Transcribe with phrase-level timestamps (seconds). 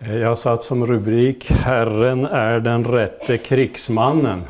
[0.00, 4.42] Eh, jag har satt som rubrik Herren är den rätte krigsmannen.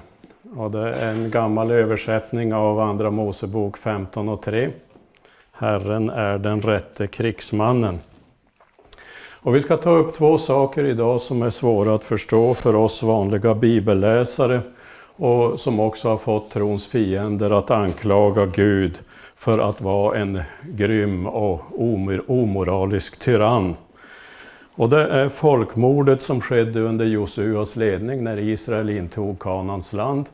[0.56, 4.70] Och det är en gammal översättning av Andra Mosebok 15 och 3.
[5.52, 8.00] Herren är den rätte krigsmannen.
[9.30, 13.02] Och vi ska ta upp två saker idag som är svåra att förstå för oss
[13.02, 14.60] vanliga bibelläsare
[15.16, 18.98] och som också har fått trons fiender att anklaga Gud
[19.36, 21.60] för att vara en grym och
[22.26, 23.76] omoralisk tyrann.
[24.78, 30.28] Och det är folkmordet som skedde under Josuas ledning när Israel intog Kanans land.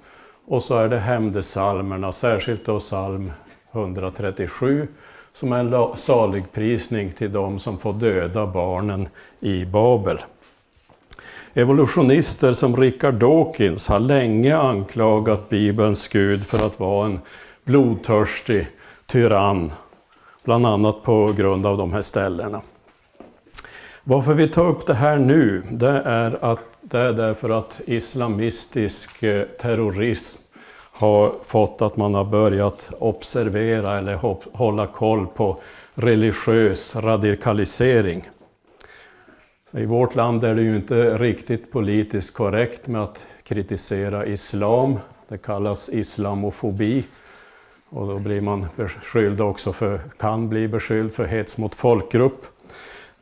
[0.46, 3.32] Och så är det hämndesalmerna, särskilt då psalm
[3.72, 4.88] 137,
[5.32, 9.08] som är en saligprisning till de som får döda barnen
[9.40, 10.18] i Babel.
[11.54, 17.20] Evolutionister som Richard Dawkins har länge anklagat Bibelns Gud för att vara en
[17.64, 18.66] blodtörstig
[19.06, 19.72] tyrann,
[20.42, 22.62] bland annat på grund av de här ställena.
[24.06, 29.22] Varför vi tar upp det här nu, det är, att, det är därför att islamistisk
[29.22, 30.40] eh, terrorism
[30.76, 34.18] har fått att man har börjat observera eller
[34.56, 35.60] hålla koll på
[35.94, 38.28] religiös radikalisering.
[39.70, 44.98] Så I vårt land är det ju inte riktigt politiskt korrekt med att kritisera islam.
[45.28, 47.04] Det kallas islamofobi.
[47.88, 52.46] Och då blir man beskylld också för, kan bli beskylld för hets mot folkgrupp.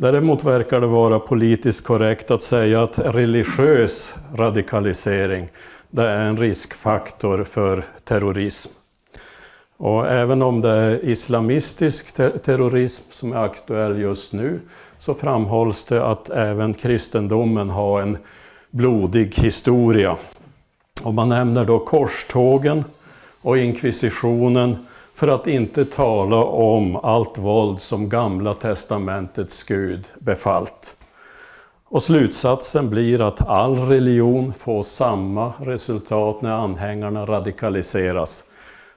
[0.03, 5.49] Däremot verkar det vara politiskt korrekt att säga att religiös radikalisering
[5.91, 8.71] det är en riskfaktor för terrorism.
[9.77, 14.61] Och även om det är islamistisk terrorism som är aktuell just nu
[14.99, 18.19] så framhålls det att även kristendomen har en
[18.71, 20.17] blodig historia.
[21.03, 22.85] Och man nämner då korstågen
[23.43, 24.77] och inkvisitionen
[25.15, 30.97] för att inte tala om allt våld som Gamla testamentets Gud befallt.
[31.85, 38.45] Och slutsatsen blir att all religion får samma resultat när anhängarna radikaliseras.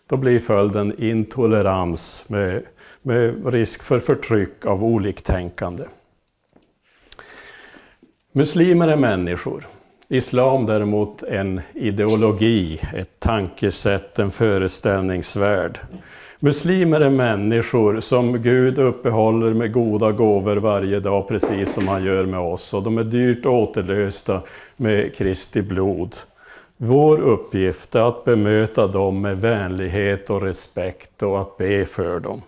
[0.08, 2.64] Då blir följden intolerans med,
[3.02, 5.84] med risk för förtryck av oliktänkande.
[8.32, 9.68] Muslimer är människor.
[10.10, 15.80] Islam däremot en ideologi, ett tankesätt, en föreställningsvärld.
[16.40, 22.26] Muslimer är människor som Gud uppehåller med goda gåvor varje dag, precis som han gör
[22.26, 22.74] med oss.
[22.74, 24.42] Och de är dyrt återlösta
[24.78, 26.16] med Kristi blod.
[26.78, 32.42] Vår uppgift är att bemöta dem med vänlighet och respekt och att be för dem.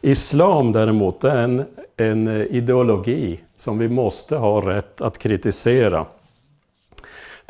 [0.00, 1.64] Islam däremot är en,
[1.96, 6.06] en ideologi som vi måste ha rätt att kritisera.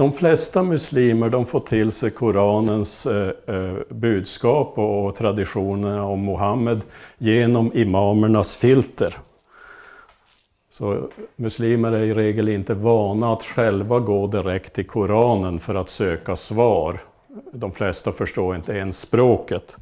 [0.00, 6.84] De flesta muslimer de får till sig Koranens eh, eh budskap och traditionerna om Mohammed
[7.18, 9.16] genom imamernas filter.
[10.70, 15.88] Så muslimer är i regel inte vana att själva gå direkt till Koranen för att
[15.88, 17.00] söka svar.
[17.52, 19.78] De flesta förstår inte ens språket.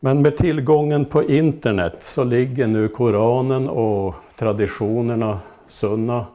[0.00, 6.26] Men med tillgången på internet så ligger nu Koranen och traditionerna, sunna,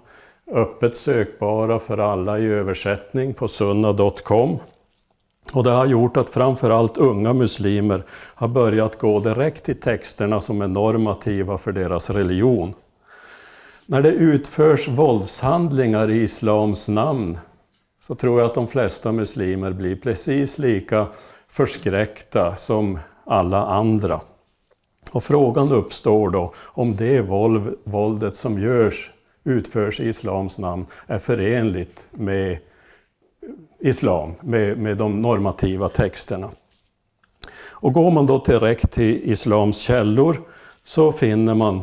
[0.52, 4.60] öppet sökbara för alla i översättning på sunna.com.
[5.54, 10.62] Och det har gjort att framförallt unga muslimer har börjat gå direkt till texterna som
[10.62, 12.74] är normativa för deras religion.
[13.86, 17.38] När det utförs våldshandlingar i islams namn
[18.00, 21.08] så tror jag att de flesta muslimer blir precis lika
[21.48, 24.22] förskräckta som alla andra.
[25.12, 27.22] Och frågan uppstår då om det
[27.84, 29.13] våldet som görs
[29.44, 32.58] utförs i islams namn är förenligt med
[33.80, 36.50] islam, med, med de normativa texterna.
[37.70, 40.38] Och går man då direkt till islams källor
[40.84, 41.82] så finner man,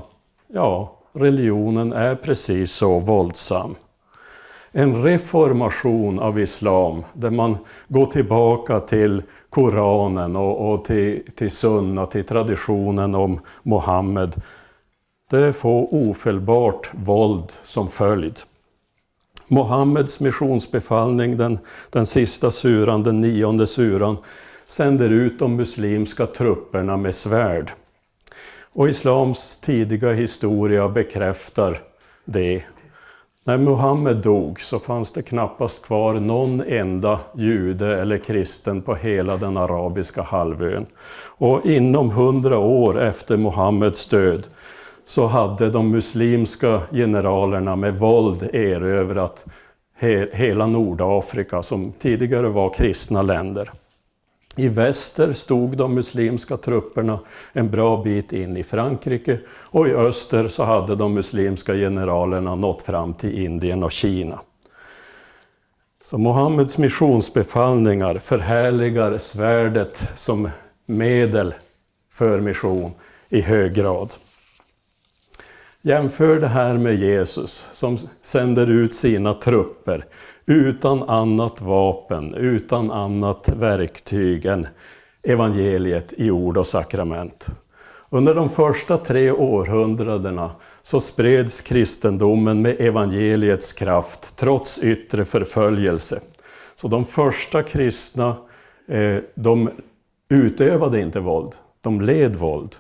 [0.48, 3.75] ja, religionen är precis så våldsam.
[4.72, 7.56] En reformation av islam där man
[7.88, 14.42] går tillbaka till Koranen och, och till, till sunna, till traditionen om Mohammed
[15.30, 18.38] det får ofelbart våld som följd.
[19.48, 21.59] Mohammeds missionsbefallning, den,
[21.91, 24.16] den sista suran, den nionde suran,
[24.66, 27.72] sänder ut de muslimska trupperna med svärd.
[28.72, 31.83] Och islams tidiga historia bekräftar
[32.24, 32.62] det.
[33.44, 39.36] När Muhammed dog så fanns det knappast kvar någon enda jude eller kristen på hela
[39.36, 40.86] den arabiska halvön.
[41.38, 44.47] Och inom hundra år efter Muhammeds död
[45.10, 49.45] så hade de muslimska generalerna med våld erövrat
[49.98, 53.71] he hela Nordafrika som tidigare var kristna länder.
[54.57, 57.18] I väster stod de muslimska trupperna
[57.53, 62.83] en bra bit in i Frankrike och i öster så hade de muslimska generalerna nått
[62.83, 64.41] fram till Indien och Kina.
[66.04, 70.51] Så Mohammeds missionsbefallningar förhärligar svärdet som
[70.86, 71.54] medel
[72.12, 72.92] för mission
[73.28, 74.12] i hög grad.
[75.82, 80.04] Jämför det här med Jesus som sänder ut sina trupper
[80.47, 84.66] utan annat vapen, utan annat verktyg än
[85.22, 87.47] evangeliet i ord och sakrament.
[88.10, 90.50] Under de första tre århundradena
[90.82, 96.21] så spreds kristendomen med evangeliets kraft trots yttre förföljelse.
[96.76, 98.36] Så de första kristna,
[98.88, 99.71] eh, de
[100.28, 102.76] utövade inte våld, de led våld.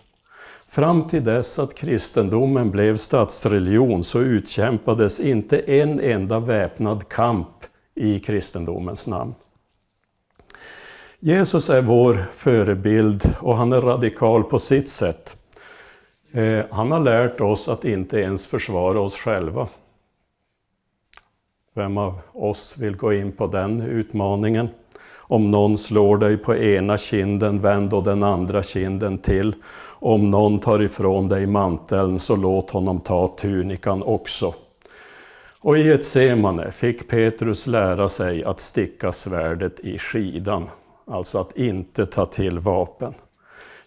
[0.70, 7.48] Fram till dess att kristendomen blev statsreligion så utkämpades inte en enda väpnad kamp
[7.94, 9.34] i kristendomens namn.
[11.18, 15.36] Jesus är vår förebild och han är radikal på sitt sätt.
[16.32, 19.68] Eh, han har lärt oss att inte ens försvara oss själva.
[21.74, 24.68] Vem av oss vill gå in på den utmaningen?
[25.30, 29.54] Om någon slår dig på ena kinden, vänd då den andra kinden till.
[30.02, 34.54] Om någon tar ifrån dig manteln, så låt honom ta tunikan också.
[35.60, 40.68] Och i ett semane fick Petrus lära sig att sticka svärdet i skidan,
[41.06, 43.14] alltså att inte ta till vapen.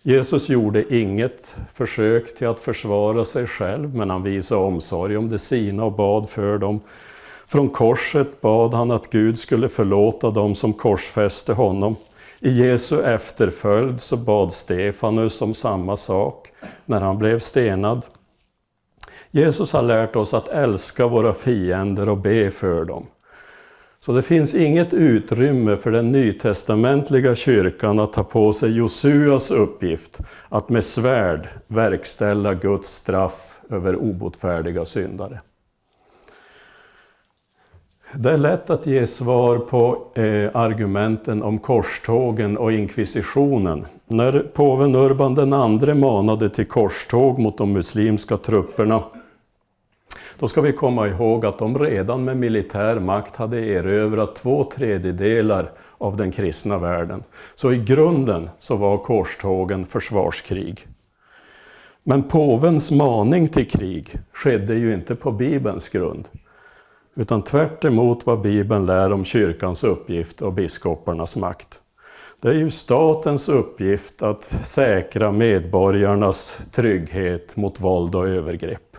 [0.02, 5.40] Jesus gjorde inget försök till att försvara sig själv, men han visade omsorg om de
[5.40, 6.80] sina och bad för dem.
[7.48, 11.96] Från korset bad han att Gud skulle förlåta dem som korsfäste honom.
[12.46, 16.52] I Jesu efterföljd så bad Stefanus om samma sak
[16.86, 18.06] när han blev stenad.
[19.32, 23.06] Jesus har lärt oss att älska våra fiender och be för dem.
[24.00, 30.20] Så det finns inget utrymme för den nytestamentliga kyrkan att ta på sig Josuas uppgift
[30.50, 35.42] att med svärd verkställa Guds straff över obotfärdiga syndare.
[38.16, 43.86] Det är lätt att ge svar på eh, argumenten om korstågen och inkvisitionen.
[44.08, 49.04] När påven Urban II manade till korståg mot de muslimska trupperna
[50.40, 55.72] då ska vi komma ihåg att de redan med militär makt hade erövrat två tredjedelar
[55.98, 57.24] av den kristna världen.
[57.56, 60.88] Så i grunden så var korstågen försvarskrig.
[62.04, 66.30] Men påvens maning till krig skedde ju inte på Bibelns grund.
[67.16, 67.86] Utan tvärt
[68.26, 71.80] vad Bibeln lär om kyrkans uppgift och biskoparnas makt.
[72.42, 78.98] Det är ju statens uppgift att säkra medborgarnas trygghet mot våld och övergrepp.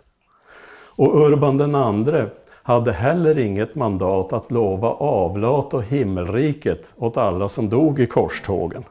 [0.96, 2.24] Och Urban II
[2.62, 8.84] hade heller inget mandat att lova avlat och himmelriket åt alla som dog i korstågen.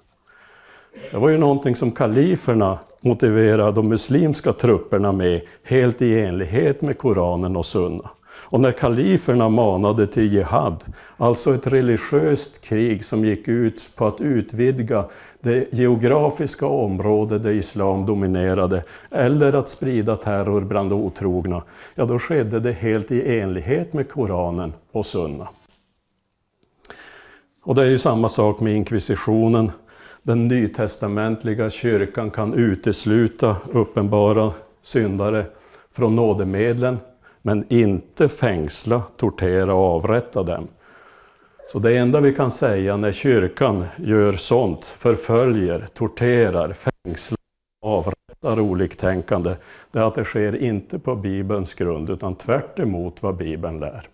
[1.12, 6.98] Det var ju någonting som kaliferna motiverade de muslimska trupperna med, helt i enlighet med
[6.98, 8.10] Koranen och Sunna.
[8.54, 10.84] Och när kaliferna manade till jihad,
[11.18, 15.06] alltså ett religiöst krig som gick ut på att utvidga
[15.40, 21.64] det geografiska område där islam dominerade, eller att sprida terror bland otrogna,
[21.96, 25.48] ja då skedde det helt i enlighet med Koranen och Sunna.
[27.64, 29.72] Och det är ju samma sak med inkvisitionen.
[30.24, 34.52] Den nytestamentliga kyrkan kan utesluta uppenbara
[34.82, 35.46] syndare
[35.92, 36.98] från nådemedlen
[37.46, 40.68] men inte fängsla, tortera och avrätta dem.
[41.72, 47.38] Så det enda vi kan säga när kyrkan gör sånt, förföljer, torterar, fängslar,
[47.82, 49.56] avrättar oliktänkande,
[49.92, 52.80] det är att det sker inte på Bibelns grund utan tvärt
[53.22, 54.10] vad Bibeln lär.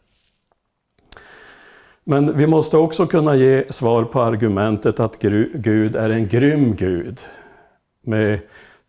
[2.04, 5.20] Men vi måste också kunna ge svar på argumentet att
[5.54, 7.20] Gud är en grym Gud
[8.02, 8.40] med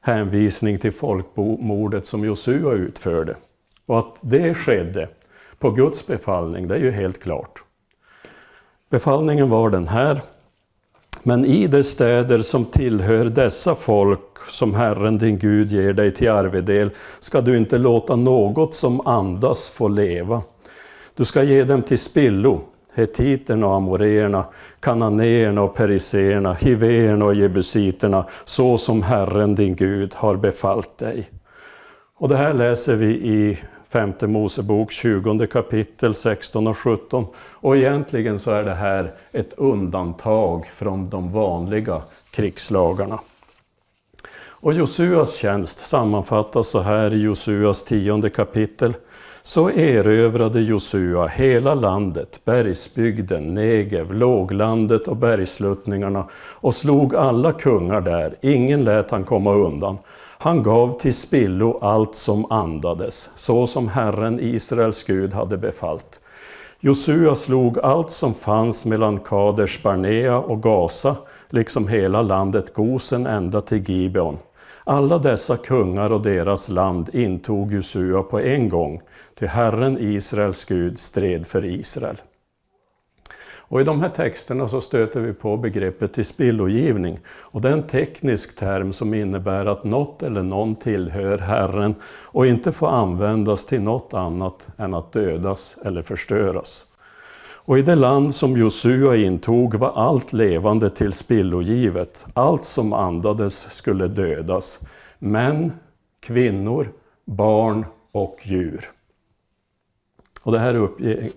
[0.00, 3.37] hänvisning till folkmordet som Josua utförde.
[3.90, 5.09] Och att det skedde
[5.59, 7.62] på Guds befallning, det är ju helt klart.
[8.90, 10.20] Befallningen var den här.
[11.23, 16.30] Men i de städer som tillhör dessa folk som Herren din Gud ger dig till
[16.30, 20.42] arvedel ska du inte låta något som andas få leva.
[21.14, 22.61] Du ska ge dem till spillo,
[22.94, 24.44] hetiterna och amoreerna,
[24.80, 31.30] kananéerna och periseerna, hivéerna och jebusiterna, så som Herren din Gud har befallt dig.
[32.16, 33.59] Och det här läser vi i
[33.92, 37.26] femte Mosebok 20 kapitel 16 och 17.
[37.37, 43.18] Och egentligen så är det här ett undantag från de vanliga krigslagarna.
[44.49, 48.94] Och Josuas tjänst sammanfattas så här i Josuas tionde kapitel.
[49.42, 58.37] Så erövrade Josua hela landet, bergsbygden, Negev, låglandet och bergsluttningarna och slog alla kungar där,
[58.40, 59.99] ingen lät han komma undan.
[60.42, 66.20] Han gav till spillo allt som andades, så som Herren Israels Gud hade befallt.
[66.80, 71.16] Josua slog allt som fanns mellan Kaders Barnea och Gaza,
[71.49, 74.38] liksom hela landet Gosen ända till Gibeon.
[74.85, 79.00] Alla dessa kungar och deras land intog Josua på en gång,
[79.35, 82.16] till Herren Israels Gud stred för Israel.
[83.71, 87.19] Och I de här texterna så stöter vi på begreppet tillspillogivning.
[87.29, 92.47] Och det är en teknisk term som innebär att något eller någon tillhör Herren och
[92.47, 96.85] inte får användas till något annat än att dödas eller förstöras.
[97.43, 102.27] Och i det land som Josua intog var allt levande till spillogivet.
[102.35, 104.81] Allt som andades skulle dödas.
[105.19, 105.73] Män,
[106.21, 106.93] kvinnor,
[107.25, 109.00] barn och djur.
[110.42, 110.88] Och det här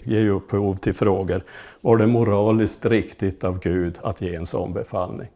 [0.04, 1.44] ger ju upphov till frågor.
[1.82, 5.28] Var det moraliskt riktigt av Gud att ge en sån befallning?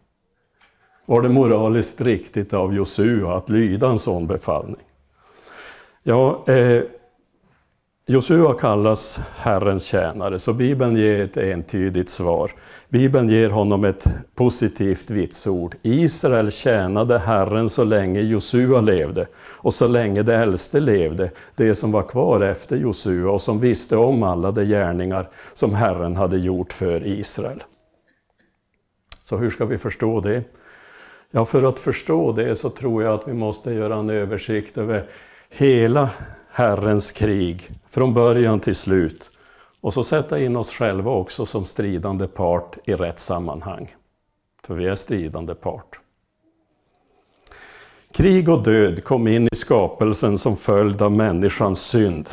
[1.06, 4.84] Var det moraliskt riktigt av Josua att lyda en sån befallning?
[6.04, 6.84] Ja, eh,
[8.10, 12.52] Josua kallas Herrens tjänare, så Bibeln ger ett entydigt svar.
[12.90, 15.76] Bibeln ger honom ett positivt vitsord.
[15.82, 21.92] Israel tjänade Herren så länge Josua levde och så länge de äldste levde, det som
[21.92, 26.74] var kvar efter Josua och som visste om alla de gärningar som Herren hade gjort
[26.74, 27.64] för Israel.
[29.24, 30.44] Så hur ska vi förstå det?
[31.32, 35.06] Ja, för att förstå det så tror jag att vi måste göra en översikt över
[35.50, 36.10] hela
[36.58, 39.32] Herrens krig från början till slut.
[39.82, 43.96] Och så sätta in oss själva också som stridande part i rätt sammanhang.
[44.64, 46.00] För vi är stridande part.
[48.14, 52.30] Krig och död kom in i skapelsen som följd av människans synd.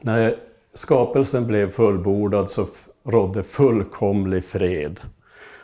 [0.00, 0.36] När
[0.74, 2.66] skapelsen blev fullbordad så
[3.04, 5.00] rådde fullkomlig fred.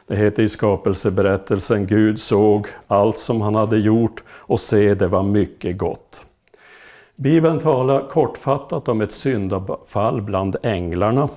[0.06, 5.22] Det heter i skapelseberättelsen, Gud såg allt som han hade gjort och se det var
[5.22, 6.26] mycket gott.
[7.22, 11.28] Bibeln talar kortfattat om ett syndafall bland änglarna.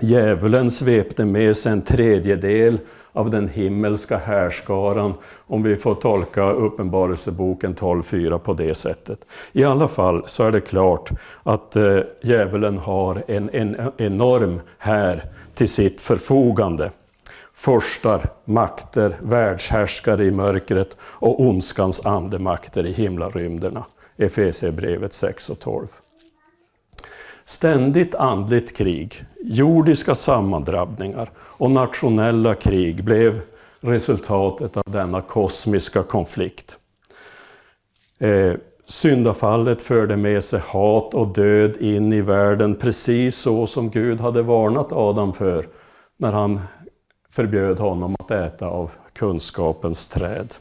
[0.00, 2.78] Djävulen svepte med sig en tredjedel
[3.12, 5.14] av den himmelska härskaran,
[5.46, 9.26] om vi får tolka Uppenbarelseboken 12.4 på det sättet.
[9.52, 11.10] I alla fall så är det klart
[11.42, 15.24] att eh, djävulen har en, en enorm här
[15.54, 16.90] till sitt förfogande.
[17.54, 23.84] Förstar, makter, världshärskare i mörkret och ondskans andemakter i himlarymderna.
[24.18, 25.86] Efesierbrevet 6 och 12.
[27.44, 33.40] Ständigt andligt krig, jordiska sammandrabbningar och nationella krig blev
[33.80, 36.78] resultatet av denna kosmiska konflikt.
[38.18, 38.52] Eh,
[38.86, 44.42] syndafallet förde med sig hat och död in i världen precis så som Gud hade
[44.42, 45.68] varnat Adam för
[46.16, 46.60] när han
[47.30, 50.54] förbjöd honom att äta av kunskapens träd.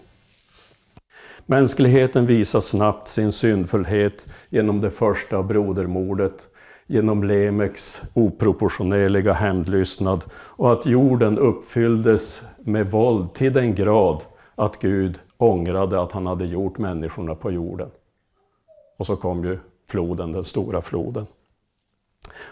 [1.50, 6.50] Mänskligheten visar snabbt sin syndfullhet genom det första brodermordet,
[6.88, 14.24] genom Lemeks oproportionerliga hämndlystnad och att jorden uppfylldes med våld till den grad
[14.56, 17.90] att Gud ångrade att han hade gjort människorna på jorden.
[18.98, 21.28] Och så kom ju floden, den stora floden.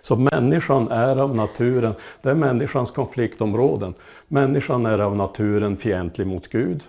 [0.02, 3.94] Så människan är av naturen, det är människans konfliktområden.
[4.28, 6.84] Människan är av naturen fientlig mot Gud.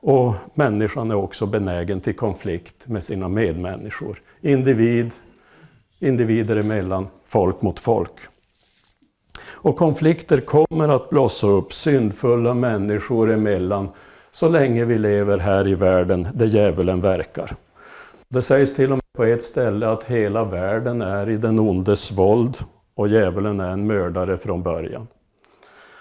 [0.00, 4.22] Och människan är också benägen till konflikt med sina medmänniskor.
[4.40, 5.12] Individ,
[5.98, 8.12] individer emellan, folk mot folk.
[9.44, 13.88] Och konflikter kommer att blossa upp syndfulla människor emellan
[14.30, 17.56] så länge vi lever här i världen där djävulen verkar.
[18.28, 22.12] Det sägs till och med på ett ställe att hela världen är i den ondes
[22.12, 22.58] våld
[22.94, 25.06] och djävulen är en mördare från början.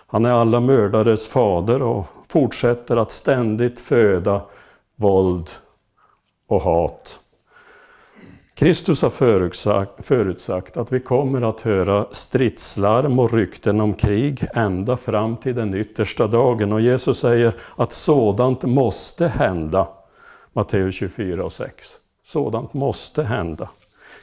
[0.09, 4.41] Han är alla mördares fader och fortsätter att ständigt föda
[4.95, 5.49] våld
[6.47, 7.19] och hat.
[8.53, 14.97] Kristus har förutsagt, förutsagt att vi kommer att höra stridslarm och rykten om krig ända
[14.97, 16.73] fram till den yttersta dagen.
[16.73, 19.87] Och Jesus säger att sådant måste hända.
[20.53, 21.73] Matteus 24 och 6.
[22.25, 23.69] Sådant måste hända.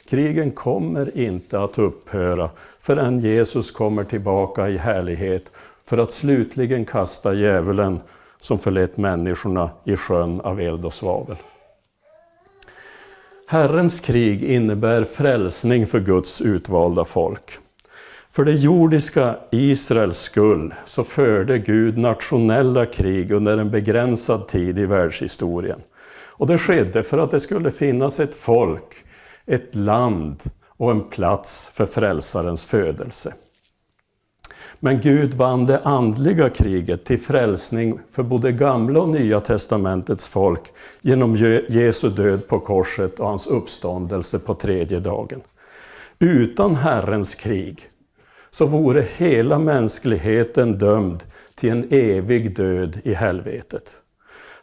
[0.09, 2.49] Krigen kommer inte att upphöra
[2.79, 5.51] förrän Jesus kommer tillbaka i härlighet
[5.89, 7.99] för att slutligen kasta djävulen
[8.41, 11.37] som förlett människorna i sjön av eld och svavel.
[13.47, 17.59] Herrens krig innebär frälsning för Guds utvalda folk.
[18.29, 24.85] För det jordiska Israels skull så förde Gud nationella krig under en begränsad tid i
[24.85, 25.79] världshistorien.
[26.37, 28.95] Och det skedde för att det skulle finnas ett folk,
[29.45, 33.33] ett land och en plats för frälsarens födelse.
[34.85, 40.61] Men Gud vann det andliga kriget till frälsning för både gamla och nya testamentets folk
[41.01, 41.35] genom
[41.69, 45.41] Jesu död på korset och hans uppståndelse på tredje dagen.
[46.19, 47.79] Utan Herrens krig
[48.49, 51.23] så vore hela mänskligheten dömd
[51.55, 53.91] till en evig död i helvetet.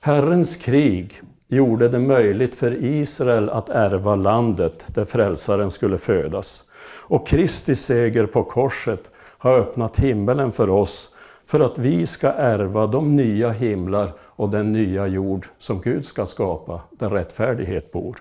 [0.00, 6.64] Herrens krig gjorde det möjligt för Israel att ärva landet där frälsaren skulle födas.
[6.84, 9.11] Och Kristi seger på korset
[9.42, 11.10] har öppnat himmelen för oss
[11.44, 16.26] för att vi ska ärva de nya himlar och den nya jord som Gud ska
[16.26, 18.16] skapa, där rättfärdighet bor.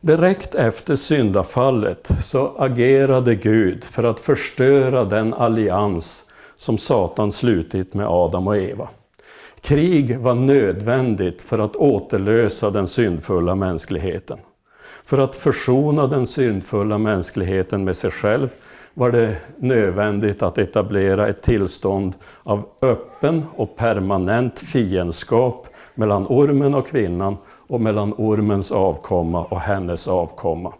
[0.00, 8.06] Direkt efter syndafallet så agerade Gud för att förstöra den allians som Satan slutit med
[8.06, 8.88] Adam och Eva.
[9.60, 14.38] Krig var nödvändigt för att återlösa den syndfulla mänskligheten.
[15.04, 18.54] För att försona den syndfulla mänskligheten med sig själv
[18.94, 26.86] var det nödvändigt att etablera ett tillstånd av öppen och permanent fiendskap mellan ormen och
[26.86, 30.72] kvinnan och mellan ormens avkomma och hennes avkomma.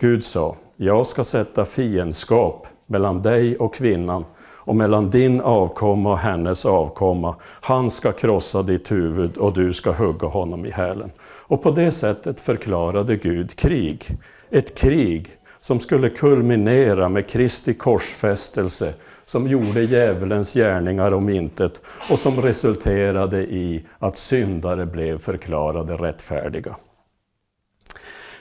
[0.00, 6.18] Gud sa, jag ska sätta fiendskap mellan dig och kvinnan och mellan din avkomma och
[6.18, 7.34] hennes avkomma.
[7.42, 11.10] Han ska krossa ditt huvud och du ska hugga honom i hälen.
[11.20, 14.04] Och på det sättet förklarade Gud krig.
[14.50, 15.37] Ett krig
[15.68, 18.94] som skulle kulminera med Kristi korsfästelse
[19.24, 26.76] som gjorde djävulens gärningar om intet och som resulterade i att syndare blev förklarade rättfärdiga.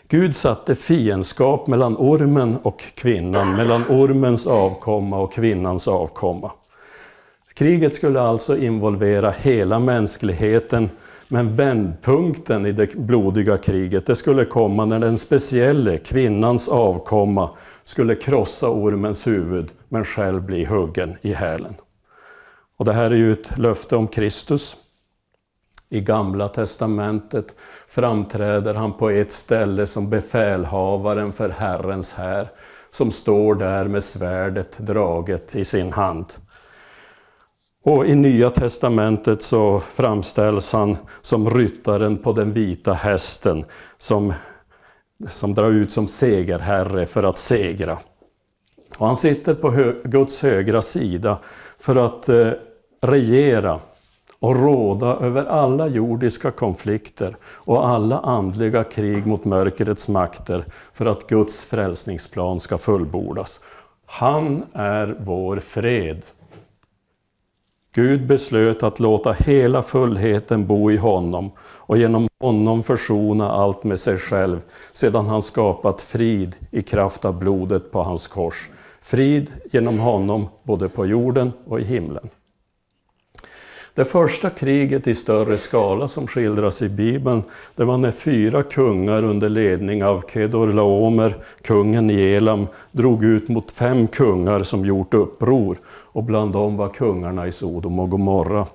[0.07, 6.51] Gud satte fiendskap mellan ormen och kvinnan, mellan ormens avkomma och kvinnans avkomma.
[7.53, 10.89] Kriget skulle alltså involvera hela mänskligheten,
[11.27, 17.50] men vändpunkten i det blodiga kriget det skulle komma när den specielle kvinnans avkomma
[17.84, 21.75] skulle krossa ormens huvud, men själv bli huggen i hälen.
[22.77, 24.77] Och det här är ju ett löfte om Kristus.
[25.89, 27.55] I Gamla Testamentet
[27.88, 32.51] framträder han på ett ställe som befälhavaren för Herrens här,
[32.89, 36.25] som står där med svärdet draget i sin hand.
[37.87, 43.65] Och i Nya Testamentet så framställs han som ryttaren på den vita hästen
[43.97, 44.33] som,
[45.27, 47.97] som drar ut som segerherre för att segra.
[48.97, 51.37] Och han sitter på hö Guds högra sida
[51.79, 52.51] för att eh,
[53.01, 53.79] regera
[54.39, 61.27] och råda över alla jordiska konflikter och alla andliga krig mot mörkrets makter för att
[61.27, 63.59] Guds frälsningsplan ska fullbordas.
[64.05, 66.21] Han är vår fred.
[67.98, 74.00] Gud beslöt att låta hela fullheten bo i honom och genom honom försona allt med
[74.00, 74.62] sig själv
[74.94, 78.70] sedan han skapat frid i kraft av blodet på hans kors.
[79.01, 82.29] Frid genom honom både på jorden och i himlen.
[83.98, 87.44] Det första kriget i större skala som skildras i Bibeln,
[87.75, 93.72] det var när fyra kungar under ledning av Kedorlaomer, kungen i Elam, drog ut mot
[93.72, 98.68] fem kungar som gjort uppror, och bland dem var kungarna i Sodom och Gomorra.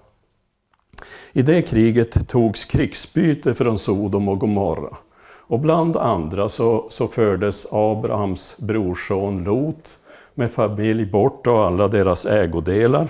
[1.33, 4.97] I det kriget togs krigsbyte från Sodom och Gomorra.
[5.39, 9.99] Och bland andra så, så fördes Abrahams brorson Lot
[10.35, 13.09] med familj bort och alla deras ägodelar.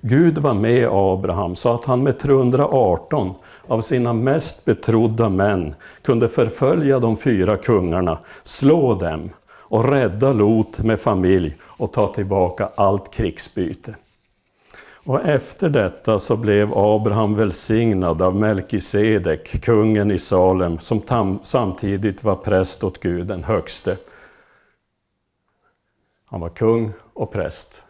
[0.00, 3.34] Gud var med Abraham så att han med 318
[3.66, 10.78] av sina mest betrodda män kunde förfölja de fyra kungarna, slå dem och rädda Lot
[10.78, 13.94] med familj och ta tillbaka allt krigsbyte.
[15.08, 22.34] Och efter detta så blev Abraham välsignad av Melkisedek, kungen i Salem, som samtidigt var
[22.34, 23.96] präst åt Gud den högste.
[26.26, 27.84] Han var kung och präst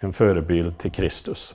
[0.00, 1.54] en förebild till Kristus.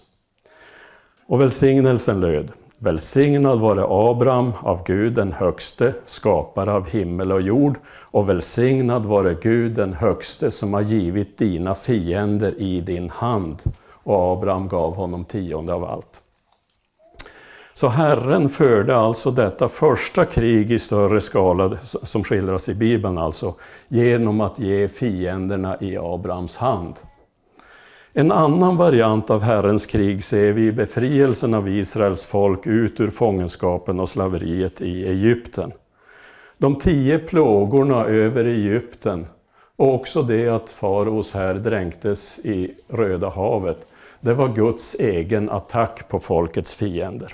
[1.27, 2.51] Och välsignelsen löd,
[2.83, 9.37] Välsignad vare Abraham av Gud den högste, skapare av himmel och jord, och välsignad vare
[9.41, 13.61] Gud den högste som har givit dina fiender i din hand.
[14.03, 16.21] Och Abraham gav honom tionde av allt.
[17.73, 23.53] Så Herren förde alltså detta första krig i större skala, som skildras i Bibeln alltså,
[23.87, 26.99] genom att ge fienderna i Abrahams hand.
[28.15, 33.07] En annan variant av Herrens krig ser vi i befrielsen av Israels folk ut ur
[33.07, 35.71] fångenskapen och slaveriet i Egypten.
[36.57, 39.27] De tio plågorna över Egypten
[39.75, 43.87] och också det att faraos här dränktes i Röda havet,
[44.21, 47.33] det var Guds egen attack på folkets fiender.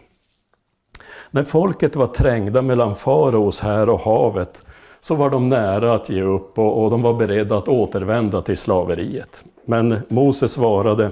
[1.31, 4.67] När folket var trängda mellan faraos här och havet
[5.01, 8.57] så var de nära att ge upp och, och de var beredda att återvända till
[8.57, 9.43] slaveriet.
[9.69, 11.11] Men Mose svarade,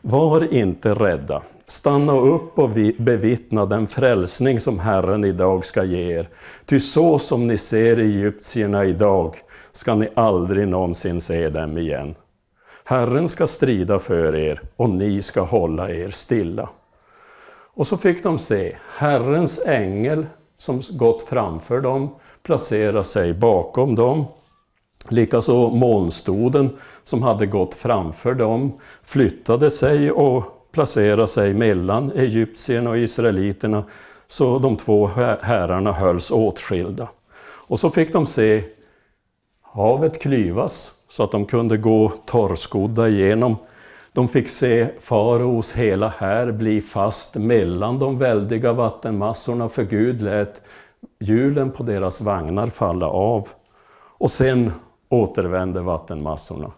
[0.00, 1.42] var inte rädda.
[1.66, 6.28] Stanna upp och bevittna den frälsning som Herren idag ska ge er.
[6.66, 9.36] Ty så som ni ser egyptierna idag
[9.72, 12.14] ska ni aldrig någonsin se dem igen.
[12.84, 16.68] Herren ska strida för er och ni ska hålla er stilla.
[17.74, 24.24] Och så fick de se Herrens ängel som gått framför dem placera sig bakom dem.
[25.08, 26.70] Likaså molnstoden
[27.02, 33.84] som hade gått framför dem flyttade sig och placerade sig mellan egyptierna och israeliterna
[34.28, 35.06] så de två
[35.42, 37.08] herrarna hölls åtskilda.
[37.66, 38.64] Och så fick de se
[39.62, 43.56] havet klyvas så att de kunde gå torrskodda igenom.
[44.12, 50.62] De fick se faraos hela här bli fast mellan de väldiga vattenmassorna för Gud lät
[51.20, 53.48] hjulen på deras vagnar falla av.
[54.18, 54.72] Och sen
[55.08, 56.72] återvände vattenmassorna.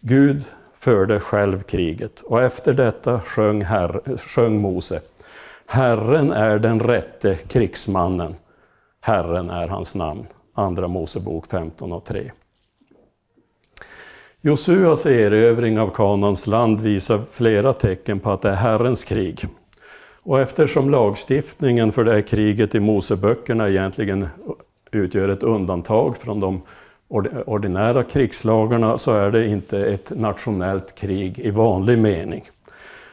[0.00, 5.00] Gud förde själv kriget och efter detta sjöng, Herre, sjöng Mose
[5.66, 8.34] Herren är den rätte krigsmannen,
[9.00, 10.26] Herren är hans namn.
[10.54, 12.30] Andra Mosebok 15 och 3.
[14.40, 19.46] Josuas erövring av Kanans land visar flera tecken på att det är Herrens krig.
[20.22, 24.28] Och eftersom lagstiftningen för det här kriget i Moseböckerna egentligen
[24.90, 26.62] utgör ett undantag från de
[27.46, 32.44] ordinära krigslagarna så är det inte ett nationellt krig i vanlig mening.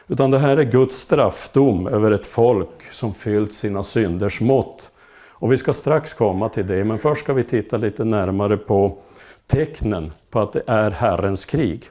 [0.08, 4.90] Utan det här är Guds straffdom över ett folk som fyllt sina synders mått.
[5.28, 8.98] Och vi ska strax komma till det, men först ska vi titta lite närmare på
[9.46, 11.84] tecknen på att det är Herrens krig.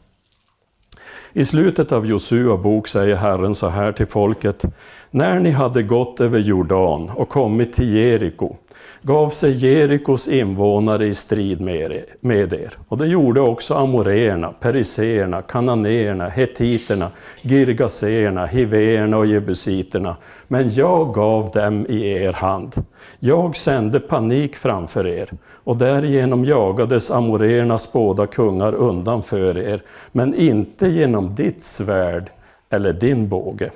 [1.33, 4.65] I slutet av Josua bok säger Herren så här till folket.
[5.15, 8.55] När ni hade gått över Jordan och kommit till Jeriko
[9.01, 11.61] gav sig Jerikos invånare i strid
[12.21, 12.71] med er.
[12.87, 20.15] Och det gjorde också amoreerna, periseerna, kananéerna, hetiterna, girgaseerna, hiveerna och jebusiterna.
[20.47, 22.85] Men jag gav dem i er hand.
[23.19, 25.29] Jag sände panik framför er
[25.63, 32.29] och därigenom jagades amoreernas båda kungar undan för er, men inte genom ditt svärd
[32.69, 33.71] eller din båge.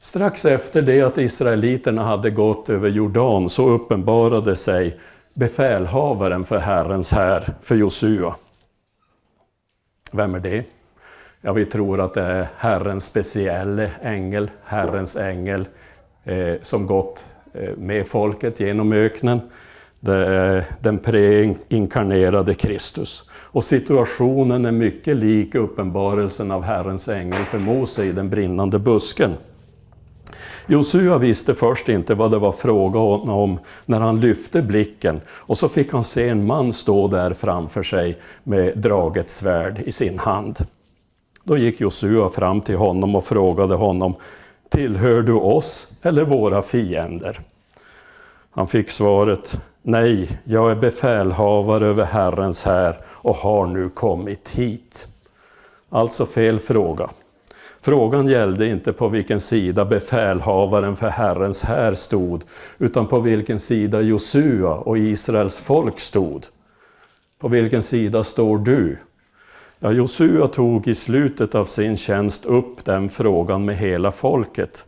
[0.00, 4.98] Strax efter det att israeliterna hade gått över Jordan så uppenbarade sig
[5.34, 8.34] befälhavaren för Herrens här, för Josua.
[10.12, 10.64] Vem är det?
[11.40, 15.68] Ja, vi tror att det är Herrens speciella ängel, Herrens ängel,
[16.24, 19.40] eh, som gått eh, med folket genom öknen.
[20.00, 23.22] Det är den preinkarnerade Kristus.
[23.30, 29.34] Och situationen är mycket lik uppenbarelsen av Herrens ängel för Mose i den brinnande busken.
[30.66, 35.68] Josua visste först inte vad det var fråga om när han lyfte blicken och så
[35.68, 40.58] fick han se en man stå där framför sig med draget svärd i sin hand.
[41.44, 44.14] Då gick Josua fram till honom och frågade honom
[44.68, 47.40] Tillhör du oss eller våra fiender?
[48.50, 55.06] Han fick svaret Nej, jag är befälhavare över Herrens här och har nu kommit hit.
[55.90, 57.10] Alltså fel fråga.
[57.80, 62.42] Frågan gällde inte på vilken sida befälhavaren för Herrens här stod,
[62.78, 66.46] utan på vilken sida Josua och Israels folk stod.
[67.38, 68.98] På vilken sida står du?
[69.78, 74.86] Ja, Josua tog i slutet av sin tjänst upp den frågan med hela folket.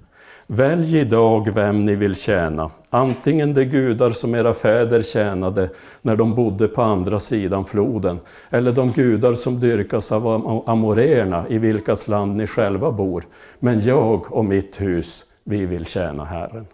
[0.53, 5.71] Välj idag vem ni vill tjäna, antingen de gudar som era fäder tjänade
[6.03, 10.27] när de bodde på andra sidan floden, eller de gudar som dyrkas av
[10.67, 13.25] amoreerna i vilkas land ni själva bor.
[13.59, 16.67] Men jag och mitt hus, vi vill tjäna Herren.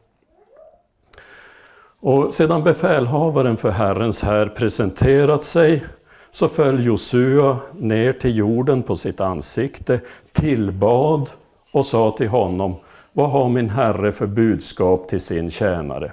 [2.00, 5.84] Och sedan befälhavaren för Herrens här presenterat sig
[6.30, 10.00] så föll Josua ner till jorden på sitt ansikte,
[10.32, 11.30] tillbad
[11.72, 12.74] och sa till honom
[13.16, 16.12] vad har min herre för budskap till sin tjänare?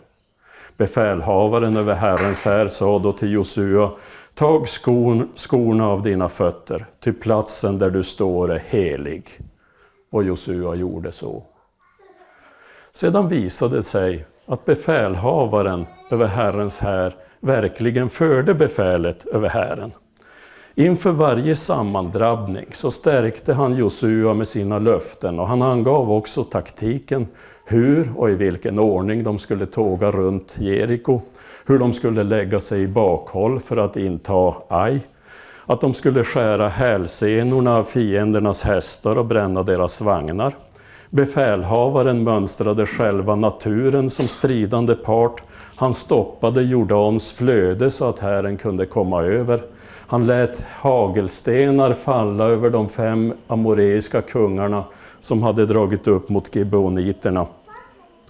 [0.78, 3.92] Befälhavaren över Herrens här sa då till Josua,
[4.34, 9.30] tag skon, skorna av dina fötter, till platsen där du står är helig.
[10.12, 11.44] Och Josua gjorde så.
[12.94, 19.92] Sedan visade det sig att befälhavaren över Herrens här verkligen förde befälet över Herren.
[20.76, 27.28] Inför varje sammandrabbning så stärkte han Josua med sina löften och han angav också taktiken,
[27.66, 31.22] hur och i vilken ordning de skulle tåga runt Jeriko,
[31.66, 35.00] hur de skulle lägga sig i bakhåll för att inta Ai,
[35.66, 40.54] att de skulle skära hälsenorna av fiendernas hästar och bränna deras vagnar.
[41.10, 45.44] Befälhavaren mönstrade själva naturen som stridande part.
[45.76, 49.62] Han stoppade Jordans flöde så att hären kunde komma över.
[50.08, 54.84] Han lät hagelstenar falla över de fem amoreiska kungarna
[55.22, 57.48] som hade dragit upp mot gibeoniterna.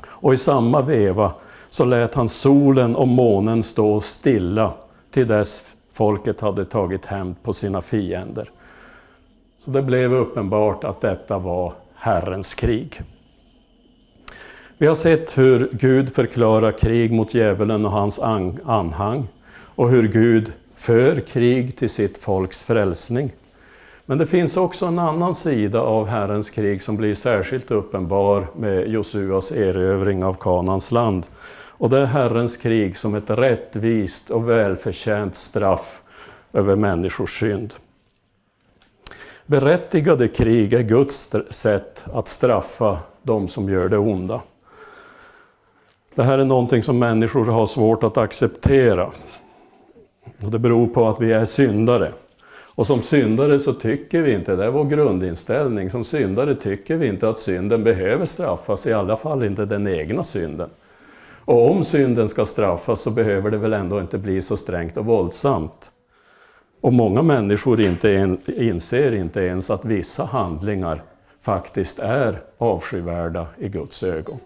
[0.07, 1.31] Och i samma veva
[1.69, 4.73] så lät han solen och månen stå stilla
[5.11, 8.49] till dess folket hade tagit hämnd på sina fiender.
[9.59, 13.01] Så det blev uppenbart att detta var Herrens krig.
[14.77, 18.19] Vi har sett hur Gud förklarar krig mot djävulen och hans
[18.65, 19.27] anhang
[19.75, 20.53] och hur Gud
[20.83, 23.31] för krig till sitt folks frälsning.
[24.05, 28.87] Men det finns också en annan sida av Herrens krig som blir särskilt uppenbar med
[28.87, 31.25] Josuas erövring av Kanans land.
[31.67, 36.01] Och det är Herrens krig som ett rättvist och välförtjänt straff
[36.53, 37.73] över människors synd.
[39.45, 44.41] Berättigade krig är Guds sätt att straffa de som gör det onda.
[46.15, 49.11] Det här är någonting som människor har svårt att acceptera.
[50.51, 52.11] Det beror på att vi är syndare.
[52.75, 57.07] Och som syndare så tycker vi inte, det är vår grundinställning, som syndare tycker vi
[57.07, 60.69] inte att synden behöver straffas, i alla fall inte den egna synden.
[61.45, 65.05] Och om synden ska straffas så behöver det väl ändå inte bli så strängt och
[65.05, 65.91] våldsamt.
[66.81, 71.03] Och många människor inte en, inser inte ens att vissa handlingar
[71.41, 74.39] faktiskt är avskyvärda i Guds ögon.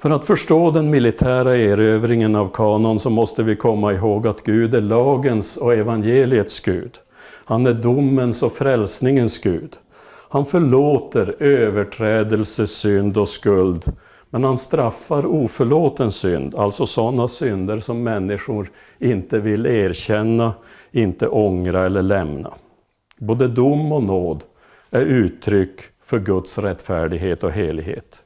[0.00, 4.74] För att förstå den militära erövringen av kanon så måste vi komma ihåg att Gud
[4.74, 6.98] är lagens och evangeliets Gud.
[7.44, 9.76] Han är domens och frälsningens Gud.
[10.28, 13.84] Han förlåter överträdelse, synd och skuld
[14.30, 20.54] men han straffar oförlåten synd, alltså sådana synder som människor inte vill erkänna,
[20.90, 22.54] inte ångra eller lämna.
[23.18, 24.44] Både dom och nåd
[24.90, 28.24] är uttryck för Guds rättfärdighet och helighet.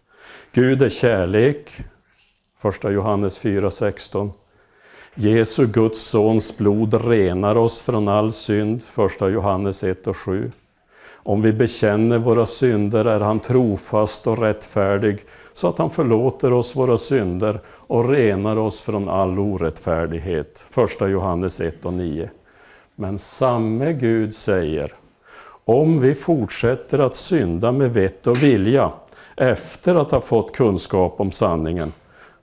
[0.54, 1.70] Gud är kärlek,
[2.64, 4.30] 1 Johannes 4.16.
[5.14, 8.82] Jesu, Guds sons blod renar oss från all synd,
[9.20, 10.52] 1 Johannes 1 och 7.
[11.12, 15.18] Om vi bekänner våra synder är han trofast och rättfärdig
[15.54, 20.64] så att han förlåter oss våra synder och renar oss från all orättfärdighet.
[21.00, 22.30] 1 Johannes 1 och 9.
[22.94, 24.92] Men samme Gud säger,
[25.64, 28.92] om vi fortsätter att synda med vett och vilja
[29.36, 31.92] efter att ha fått kunskap om sanningen,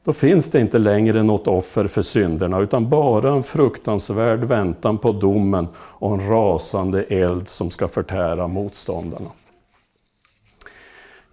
[0.03, 5.11] då finns det inte längre något offer för synderna utan bara en fruktansvärd väntan på
[5.11, 9.29] domen och en rasande eld som ska förtära motståndarna.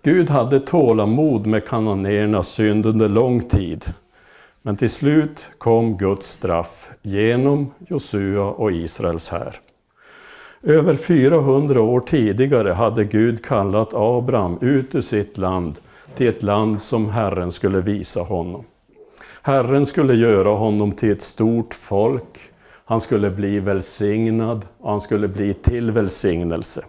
[0.03, 3.85] Gud hade tålamod med kanonernas synd under lång tid.
[4.63, 9.55] Men till slut kom Guds straff genom Josua och Israels här.
[10.63, 15.79] Över 400 år tidigare hade Gud kallat Abraham ut ur sitt land
[16.17, 18.65] till ett land som Herren skulle visa honom.
[19.43, 22.39] Herren skulle göra honom till ett stort folk,
[22.85, 26.85] han skulle bli välsignad och han skulle bli till välsignelse.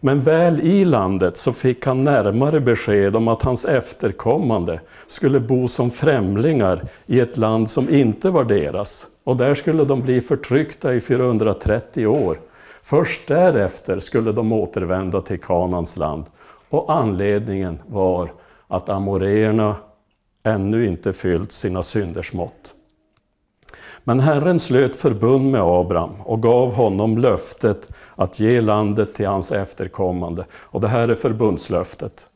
[0.00, 5.68] Men väl i landet så fick han närmare besked om att hans efterkommande skulle bo
[5.68, 9.06] som främlingar i ett land som inte var deras.
[9.24, 12.38] Och där skulle de bli förtryckta i 430 år.
[12.84, 16.24] Först därefter skulle de återvända till Kanans land.
[16.70, 18.32] Och anledningen var
[18.68, 19.76] att amoreerna
[20.42, 22.74] ännu inte fyllt sina synders mått.
[24.04, 29.52] Men Herren slöt förbund med Abraham och gav honom löftet att ge landet till hans
[29.52, 30.44] efterkommande.
[30.52, 32.28] Och det här är förbundslöftet.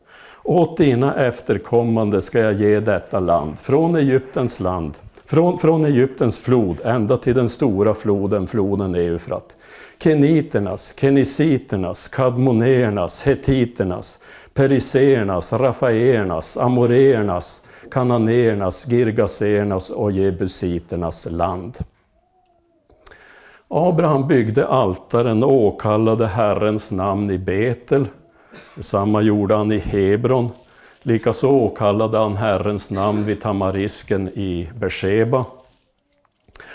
[0.44, 6.80] Åt dina efterkommande ska jag ge detta land, från Egyptens land, från, från Egyptens flod
[6.84, 9.56] ända till den stora floden, floden Eufrat.
[9.98, 14.20] Keniternas, kenisiternas, kadmonéernas, hetiternas,
[14.54, 21.78] periseernas, rafaeernas, amoreernas, kananéernas, girgaséernas och jebusiternas land.
[23.68, 28.06] Abraham byggde altaren och åkallade Herrens namn i Betel.
[28.74, 30.50] Detsamma gjorde han i Hebron.
[31.02, 35.44] Likaså åkallade han Herrens namn vid tamarisken i Beersheba.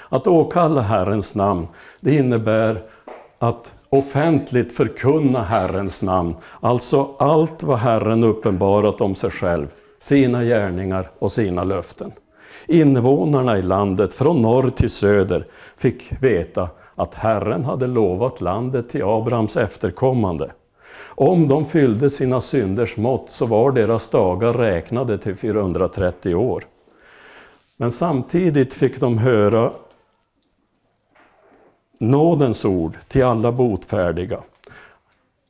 [0.09, 1.67] Att åkalla Herrens namn,
[1.99, 2.83] det innebär
[3.43, 9.67] att offentligt förkunna Herrens namn, alltså allt vad Herren uppenbarat om sig själv,
[9.99, 12.11] sina gärningar och sina löften.
[12.67, 15.45] Invånarna i landet från norr till söder
[15.77, 20.51] fick veta att Herren hade lovat landet till Abrahams efterkommande.
[21.07, 26.63] Om de fyllde sina synders mått så var deras dagar räknade till 430 år.
[27.77, 29.71] Men samtidigt fick de höra
[32.11, 34.39] nådens ord till alla botfärdiga.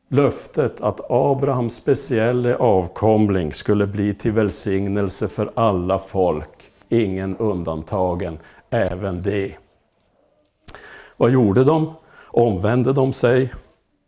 [0.10, 8.38] löftet att Abrahams speciella avkomling skulle bli till välsignelse för alla folk, ingen undantagen,
[8.70, 9.56] även det.
[11.18, 11.94] Vad gjorde de?
[12.26, 13.54] Omvände de sig?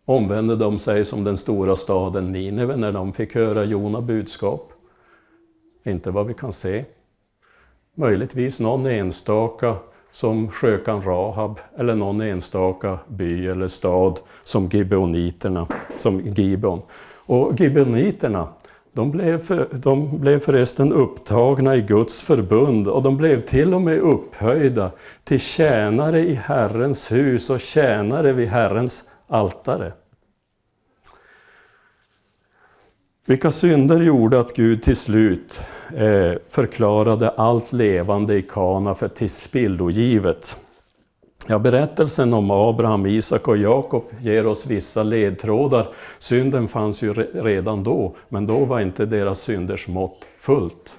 [0.05, 4.71] Omvände de sig som den stora staden Nineve när de fick höra Jona budskap?
[5.84, 6.86] Inte vad vi kan se.
[7.95, 9.75] Möjligtvis någon enstaka
[10.15, 16.82] som skökan Rahab eller någon enstaka by eller stad som Gibeoniterna, som Gibeon.
[17.25, 18.47] Och Gibeoniterna,
[18.93, 23.82] de blev, för, de blev förresten upptagna i Guds förbund och de blev till och
[23.82, 24.91] med upphöjda
[25.23, 29.93] till tjänare i Herrens hus och tjänare vid Herrens altare.
[33.25, 35.62] Vilka synder gjorde att Gud till slut
[35.93, 40.57] Eh, förklarade allt levande i Kana för tillspillogivet?
[41.47, 45.87] Ja, berättelsen om Abraham, Isak och Jakob ger oss vissa ledtrådar.
[46.19, 50.95] Synden fanns ju redan då, men då var inte deras synders mått fullt.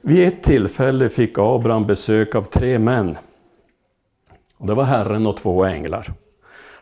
[0.00, 3.16] Vid ett tillfälle fick Abraham besök av tre män.
[4.58, 6.12] Det var Herren och två änglar.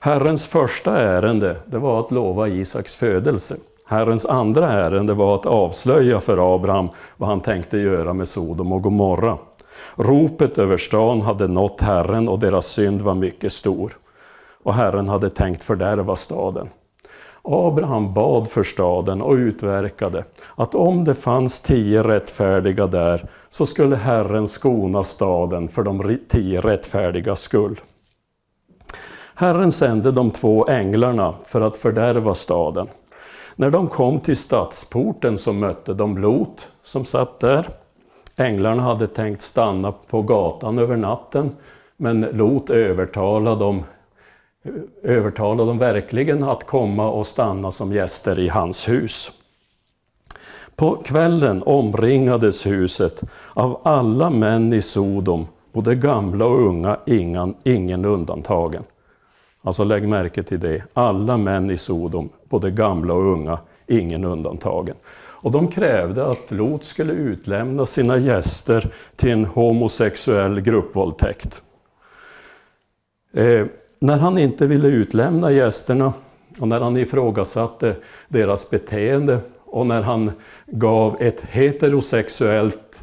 [0.01, 3.57] Herrens första ärende det var att lova Isaks födelse.
[3.91, 8.83] Herrens andra ärende var att avslöja för Abraham vad han tänkte göra med Sodom och
[8.83, 9.39] Gomorra.
[9.95, 13.93] Ropet över stan hade nått Herren och deras synd var mycket stor.
[14.63, 16.69] Och Herren hade tänkt fördärva staden.
[17.43, 20.25] Abraham bad för staden och utverkade
[20.57, 26.61] att om det fanns tio rättfärdiga där så skulle Herren skona staden för de tio
[26.61, 27.81] rättfärdiga skull.
[29.35, 32.89] Herren sände de två änglarna för att fördärva staden.
[33.61, 37.67] När de kom till stadsporten så mötte de Lot som satt där.
[38.37, 41.51] Änglarna hade tänkt stanna på gatan över natten,
[41.97, 43.85] men Lot övertalade dem,
[45.03, 49.33] övertalade dem verkligen att komma och stanna som gäster i hans hus.
[50.77, 53.21] På kvällen omringades huset
[53.55, 58.83] av alla män i Sodom, både gamla och unga, ingen, ingen undantagen.
[59.63, 60.83] Alltså lägg märke till det.
[60.95, 64.97] Alla män i Sodom, både gamla och unga, ingen undantagen.
[65.43, 71.63] Och de krävde att Lot skulle utlämna sina gäster till en homosexuell gruppvåldtäkt.
[73.35, 73.67] Eh,
[73.99, 76.13] när han inte ville utlämna gästerna
[76.61, 77.97] och när han ifrågasatte
[78.29, 80.33] deras beteende och när han
[80.67, 83.03] gav ett heterosexuellt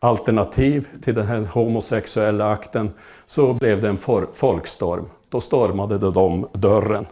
[0.00, 2.90] alternativ till den här homosexuella akten
[3.26, 3.98] så blev det en
[4.34, 5.04] folkstorm.
[5.28, 7.06] Då stormade de dörren.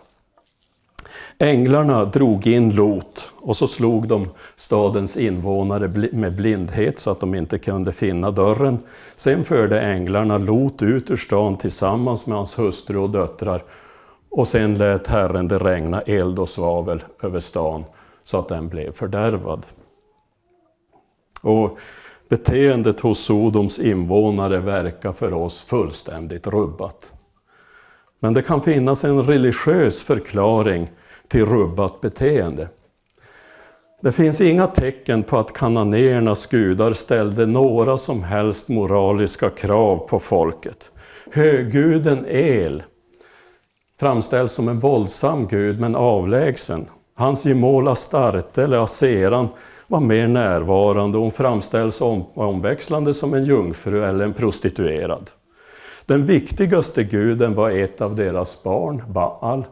[1.38, 7.34] Änglarna drog in Lot och så slog de stadens invånare med blindhet så att de
[7.34, 8.78] inte kunde finna dörren.
[9.16, 13.64] Sen förde änglarna Lot ut ur stan tillsammans med hans hustru och döttrar
[14.30, 17.84] och sen lät Herren det regna eld och svavel över stan
[18.24, 19.66] så att den blev fördärvad.
[21.40, 21.78] Och
[22.28, 27.12] beteendet hos Sodoms invånare verkar för oss fullständigt rubbat.
[28.20, 30.90] Men det kan finnas en religiös förklaring
[31.28, 32.68] till rubbat beteende.
[34.00, 40.18] Det finns inga tecken på att kananéernas gudar ställde några som helst moraliska krav på
[40.18, 40.90] folket.
[41.32, 42.82] Höguden El
[44.00, 46.86] framställs som en våldsam gud men avlägsen.
[47.14, 49.48] Hans gemål Astarte eller Aseran
[49.86, 55.30] var mer närvarande och hon framställs om, omväxlande som en jungfru eller en prostituerad.
[56.06, 59.64] Den viktigaste guden var ett av deras barn, Baal.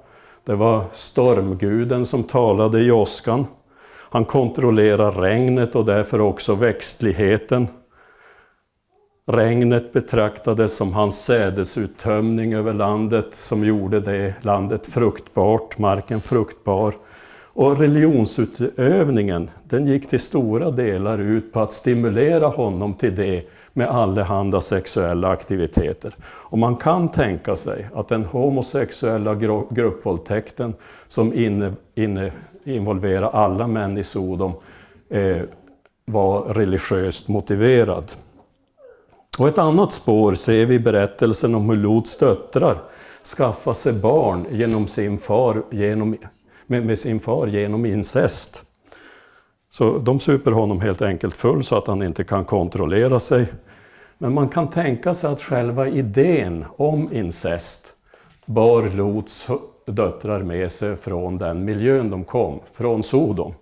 [0.46, 3.46] Det var stormguden som talade i åskan.
[4.10, 7.68] Han kontrollerar regnet och därför också växtligheten.
[9.26, 16.94] Regnet betraktades som hans sädesuttömning över landet som gjorde det landet fruktbart, marken fruktbar.
[17.56, 23.44] Och religionsutövningen den gick till stora delar ut på att stimulera honom till det
[23.76, 26.14] med allehanda sexuella aktiviteter.
[26.22, 29.34] Och man kan tänka sig att den homosexuella
[29.70, 30.74] gruppvåldtäkten
[31.08, 32.32] som inne, inne,
[32.64, 34.52] involverar alla män i Sodom
[35.08, 35.42] eh,
[36.04, 38.12] var religiöst motiverad.
[39.38, 42.82] Och ett annat spår ser vi i berättelsen om hur Lots döttrar
[43.36, 46.16] skaffade sig barn genom sin far, genom,
[46.66, 48.64] med, med sin far genom incest.
[49.74, 53.46] Så de super honom helt enkelt full så att han inte kan kontrollera sig.
[54.18, 57.92] Men man kan tänka sig att själva idén om incest
[58.46, 59.48] bar Lots
[59.86, 63.54] döttrar med sig från den miljön de kom, från Sodom.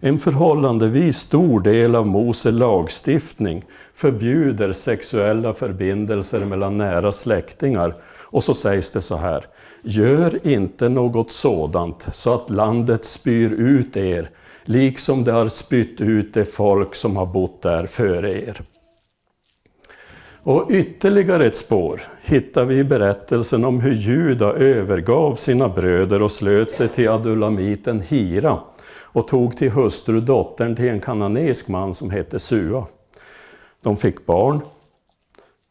[0.00, 3.64] En förhållandevis stor del av Mose lagstiftning
[3.94, 7.94] förbjuder sexuella förbindelser mellan nära släktingar.
[8.04, 9.44] Och så sägs det så här.
[9.82, 14.30] Gör inte något sådant så att landet spyr ut er,
[14.64, 18.62] liksom det har spytt ut det folk som har bott där före er.
[20.44, 26.30] Och ytterligare ett spår hittar vi i berättelsen om hur Juda övergav sina bröder och
[26.30, 28.58] slöt sig till adulamiten Hira
[29.12, 32.86] och tog till hustru dottern till en kananeisk man som hette Sua.
[33.82, 34.60] De fick barn,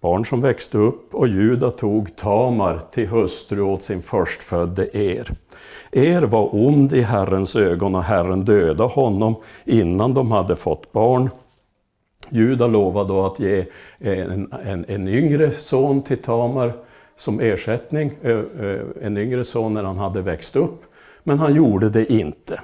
[0.01, 5.31] barn som växte upp och Juda tog Tamar till hustru åt sin förstfödde Er.
[5.91, 9.35] Er var ond i Herrens ögon och Herren döda honom
[9.65, 11.29] innan de hade fått barn.
[12.29, 13.65] Juda lovade då att ge
[13.99, 16.73] en, en, en yngre son till Tamar
[17.17, 18.11] som ersättning,
[19.01, 20.81] en yngre son när han hade växt upp,
[21.23, 22.61] men han gjorde det inte.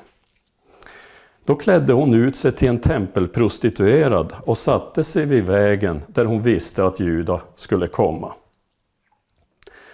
[1.45, 6.41] Då klädde hon ut sig till en tempelprostituerad och satte sig vid vägen där hon
[6.41, 8.33] visste att Juda skulle komma.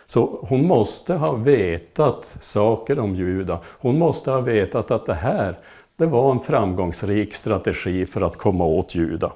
[0.06, 3.60] Så hon måste ha vetat saker om Juda.
[3.66, 5.58] Hon måste ha vetat att det här
[5.98, 9.32] det var en framgångsrik strategi för att komma åt Juda.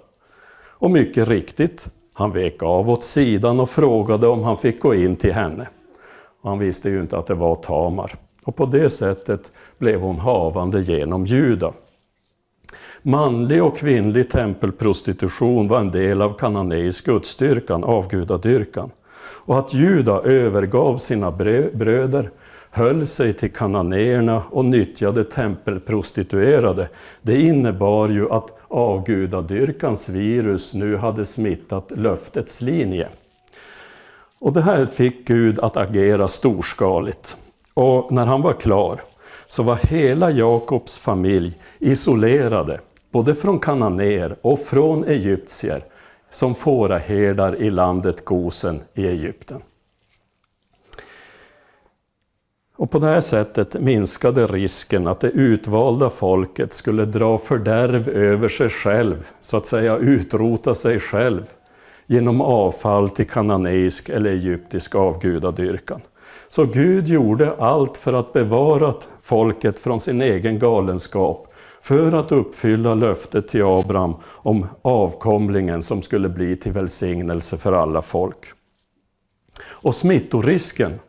[0.80, 5.16] Och mycket riktigt, han vek av åt sidan och frågade om han fick gå in
[5.16, 5.68] till henne.
[6.42, 8.16] Och han visste ju inte att det var Tamar.
[8.44, 11.74] Och på det sättet blev hon havande genom Juda.
[13.02, 18.92] Manlig och kvinnlig tempelprostitution var en del av kananeisk gudsdyrkan, avgudadyrkan.
[19.48, 22.30] Och att Juda övergav sina bröder,
[22.70, 26.90] höll sig till kananéerna och nyttjade tempelprostituerade,
[27.22, 33.10] det innebar ju att avgudadyrkans virus nu hade smittat löftets linje.
[34.40, 37.38] Och det här fick Gud att agera storskaligt.
[37.74, 39.02] Och när han var klar
[39.48, 42.80] så var hela Jakobs familj isolerade,
[43.12, 45.84] både från kananéer och från egyptier,
[46.38, 49.62] som fåraherdar i landet Gosen i Egypten.
[52.76, 58.50] Och på det här sättet minskade risken att det utvalda folket skulle dra fördärv över
[58.50, 61.44] sig själv, så att säga utrota sig själv,
[62.06, 66.02] genom avfall till kananeisk eller egyptisk avgudadyrkan.
[66.50, 71.47] Så Gud gjorde allt för att bevara folket från sin egen galenskap,
[71.88, 78.02] för att uppfylla löftet till Abraham om avkomlingen som skulle bli till välsignelse för alla
[78.02, 78.46] folk.
[79.64, 81.00] Och smittorisken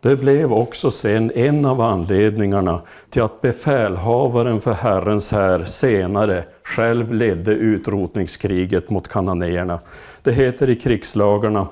[0.00, 7.12] det blev också sen en av anledningarna till att befälhavaren för Herrens här senare själv
[7.12, 9.80] ledde utrotningskriget mot kananéerna.
[10.22, 11.66] Det heter i krigslagarna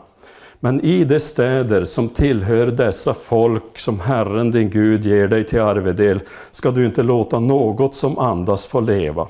[0.64, 5.60] men i de städer som tillhör dessa folk som Herren din Gud ger dig till
[5.60, 9.28] arvedel ska du inte låta något som andas få leva.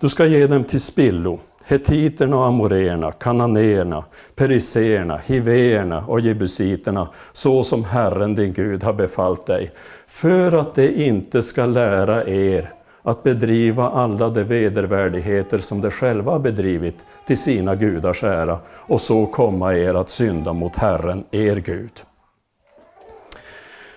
[0.00, 4.04] Du ska ge dem till spillo, hetiterna och amoreerna, kananéerna,
[4.34, 9.70] periseerna, hivéerna och jebusiterna, så som Herren din Gud har befallt dig,
[10.06, 12.72] för att det inte ska lära er
[13.06, 19.00] att bedriva alla de vedervärdigheter som de själva har bedrivit till sina gudars ära och
[19.00, 21.92] så komma er att synda mot Herren, er Gud.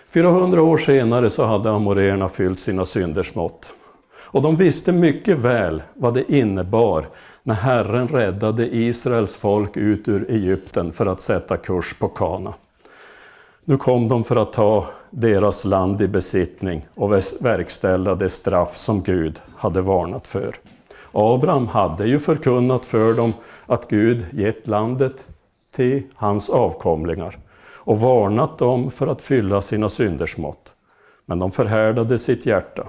[0.10, 3.74] 400 år senare så hade amoréerna fyllt sina synders mått.
[4.16, 7.05] Och de visste mycket väl vad det innebar
[7.43, 12.53] när Herren räddade Israels folk ut ur Egypten för att sätta kurs på Kana.
[13.66, 19.03] Nu kom de för att ta deras land i besittning och verkställa det straff som
[19.03, 20.55] Gud hade varnat för.
[21.12, 23.34] Abraham hade ju förkunnat för dem
[23.66, 25.28] att Gud gett landet
[25.76, 27.38] till hans avkomlingar
[27.88, 30.74] och varnat dem för att fylla sina synders mått.
[31.26, 32.88] Men de förhärdade sitt hjärta.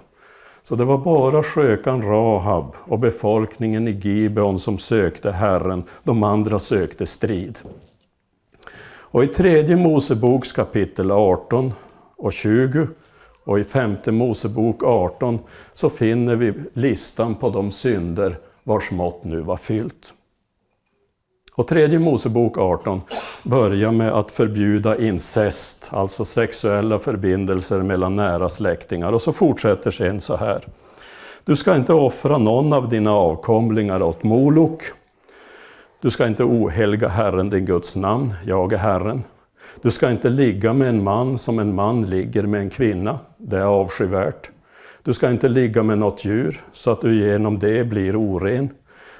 [0.62, 6.58] Så det var bara skökan Rahab och befolkningen i Gibeon som sökte Herren, de andra
[6.58, 7.58] sökte strid.
[9.10, 11.72] Och i tredje Moseboks kapitel 18
[12.18, 12.88] och 20
[13.44, 15.38] och i femte Mosebok 18
[15.72, 20.14] så finner vi listan på de synder vars mått nu var fyllt.
[21.54, 23.00] Och tredje Mosebok 18
[23.42, 29.12] börjar med att förbjuda incest, alltså sexuella förbindelser mellan nära släktingar.
[29.12, 30.64] Och så fortsätter sen så här.
[31.44, 34.82] Du ska inte offra någon av dina avkomlingar åt Molok.
[36.00, 39.24] Du ska inte ohelga Herren din Guds namn, jag är Herren.
[39.82, 43.56] Du ska inte ligga med en man som en man ligger med en kvinna, det
[43.56, 44.50] är avskyvärt.
[45.02, 48.70] Du ska inte ligga med något djur så att du genom det blir oren.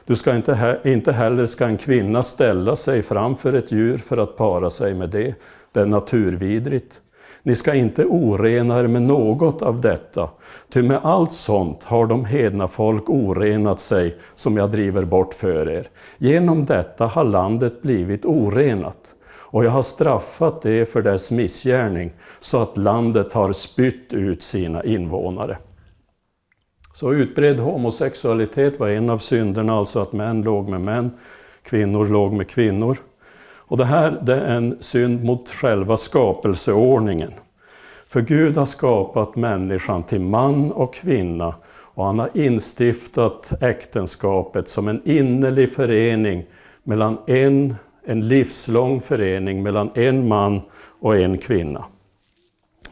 [0.04, 4.36] Du ska inte, inte heller ska en kvinna ställa sig framför ett djur för att
[4.36, 5.34] para sig med det,
[5.72, 7.00] det är naturvidrigt.
[7.42, 10.30] Ni ska inte orena er med något av detta,
[10.72, 15.68] ty med allt sånt har de hedna folk orenat sig, som jag driver bort för
[15.68, 15.88] er.
[16.18, 19.14] Genom detta har landet blivit orenat,
[19.50, 24.84] och jag har straffat det för dess missgärning, så att landet har spytt ut sina
[24.84, 25.58] invånare.
[26.92, 31.10] Så utbredd homosexualitet var en av synderna, alltså att män låg med män,
[31.62, 32.98] kvinnor låg med kvinnor.
[33.68, 37.32] Och det här det är en synd mot själva skapelseordningen.
[38.06, 44.88] För Gud har skapat människan till man och kvinna och han har instiftat äktenskapet som
[44.88, 46.46] en innerlig förening
[46.82, 47.74] mellan en,
[48.08, 50.60] en livslång förening mellan en man
[51.00, 51.84] och en kvinna.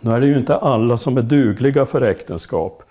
[0.01, 2.83] Nu är det ju inte alla som är dugliga för äktenskap.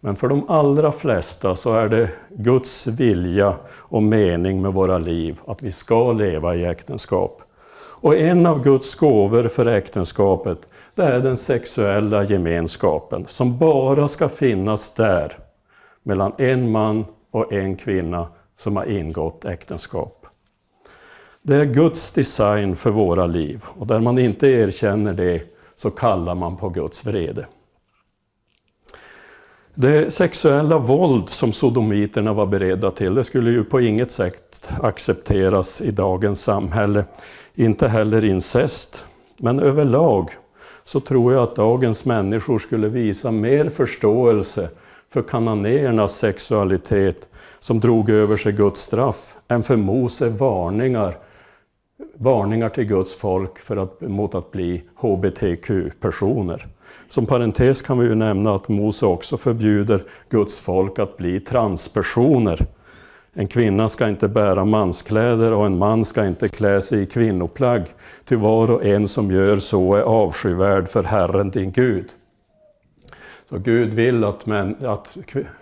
[0.00, 5.40] Men för de allra flesta så är det Guds vilja och mening med våra liv
[5.46, 7.42] att vi ska leva i äktenskap.
[7.76, 10.58] Och en av Guds gåvor för äktenskapet,
[10.94, 15.38] det är den sexuella gemenskapen som bara ska finnas där
[16.02, 20.23] mellan en man och en kvinna som har ingått äktenskap.
[21.46, 25.42] Det är Guds design för våra liv och där man inte erkänner det
[25.76, 27.46] så kallar man på Guds vrede.
[29.74, 35.80] Det sexuella våld som sodomiterna var beredda till, det skulle ju på inget sätt accepteras
[35.80, 37.04] i dagens samhälle.
[37.54, 39.04] Inte heller incest.
[39.36, 40.30] Men överlag
[40.84, 44.70] så tror jag att dagens människor skulle visa mer förståelse
[45.10, 47.28] för kananéernas sexualitet
[47.58, 51.16] som drog över sig Guds straff, än för Mose varningar,
[52.14, 56.66] varningar till Guds folk för att, mot att bli HBTQ-personer.
[57.08, 62.66] Som parentes kan vi ju nämna att Mose också förbjuder Guds folk att bli transpersoner.
[63.32, 67.86] En kvinna ska inte bära manskläder och en man ska inte klä sig i kvinnoplagg.
[68.24, 72.06] Ty var och en som gör så är avskyvärd för Herren din Gud.
[73.50, 75.16] Så Gud vill att män, att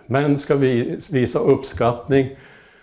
[0.05, 0.55] män ska
[1.09, 2.29] visa uppskattning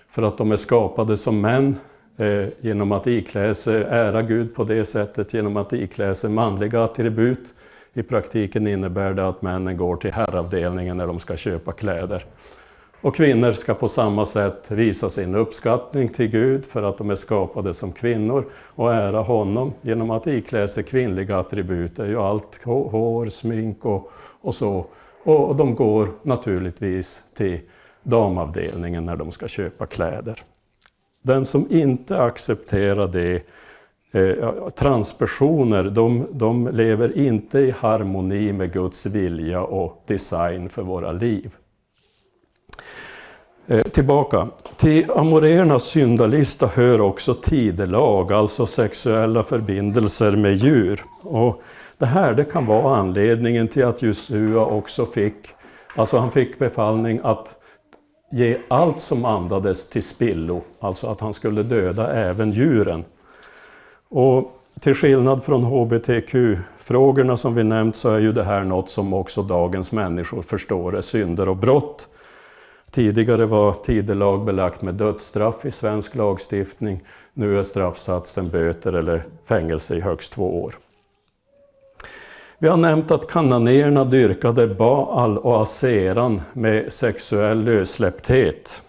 [0.08, 1.78] för att de är skapade som män
[2.16, 6.84] Eh, genom att iklä sig, ära Gud på det sättet, genom att iklä sig manliga
[6.84, 7.54] attribut
[7.92, 12.24] i praktiken innebär det att männen går till herravdelningen när de ska köpa kläder.
[13.02, 17.14] Och kvinnor ska på samma sätt visa sin uppskattning till Gud för att de är
[17.14, 21.96] skapade som kvinnor och ära honom genom att iklä sig kvinnliga attribut.
[21.96, 24.86] Det är ju allt hår, smink och, och så.
[25.24, 27.60] Och de går naturligtvis till
[28.02, 30.40] damavdelningen när de ska köpa kläder.
[31.22, 33.42] Den som inte accepterar det
[34.12, 41.12] Eh, transpersoner, de, de lever inte i harmoni med Guds vilja och design för våra
[41.12, 41.54] liv.
[43.66, 44.48] Eh, tillbaka.
[44.76, 51.04] Till amoréernas syndalista hör också tidelag, alltså sexuella förbindelser med djur.
[51.22, 51.62] Och
[51.98, 55.48] det här det kan vara anledningen till att Josua också fick,
[55.96, 57.59] alltså han fick befallning att
[58.30, 63.04] ge allt som andades till spillo, alltså att han skulle döda även djuren.
[64.08, 69.12] Och till skillnad från hbtq-frågorna som vi nämnt så är ju det här något som
[69.14, 72.08] också dagens människor förstår är synder och brott.
[72.90, 77.00] Tidigare var tidelag belagt med dödsstraff i svensk lagstiftning.
[77.34, 80.74] Nu är straffsatsen böter eller fängelse i högst två år.
[82.62, 88.82] Vi har nämnt att kananéerna dyrkade Baal och Aseran med sexuell lössläppthet.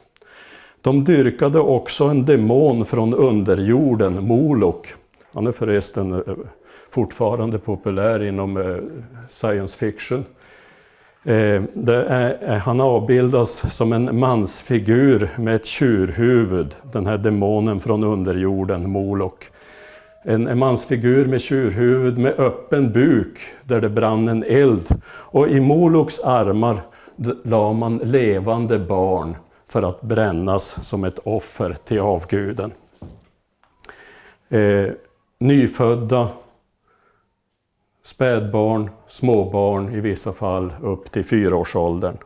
[0.82, 4.94] De dyrkade också en demon från underjorden, Molok,
[5.34, 6.22] han är förresten eh,
[6.90, 8.76] fortfarande populär inom eh,
[9.30, 10.26] science fiction.
[11.24, 18.90] Eh, är, han avbildas som en mansfigur med ett tjurhuvud, den här demonen från underjorden,
[18.90, 19.46] Molok.
[20.24, 25.02] En, en mansfigur med tjurhuvud med öppen buk där det brann en eld.
[25.06, 26.82] Och i Moloks armar
[27.44, 29.36] la man levande barn
[29.68, 32.72] för att brännas som ett offer till avguden.
[34.50, 34.90] Eh,
[35.38, 36.28] nyfödda,
[38.04, 42.18] spädbarn, småbarn i vissa fall upp till fyraårsåldern.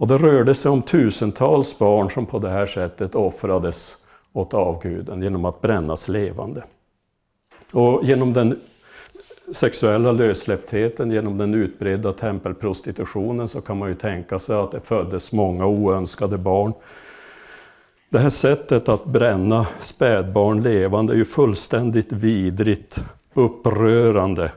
[0.00, 3.96] Och det rörde sig om tusentals barn som på det här sättet offrades
[4.32, 6.62] åt avguden genom att brännas levande.
[7.72, 8.60] Och genom den
[9.52, 15.32] sexuella lössläpptheten, genom den utbredda tempelprostitutionen så kan man ju tänka sig att det föddes
[15.32, 16.72] många oönskade barn
[18.12, 22.98] det här sättet att bränna spädbarn levande är ju fullständigt vidrigt,
[23.34, 24.52] upprörande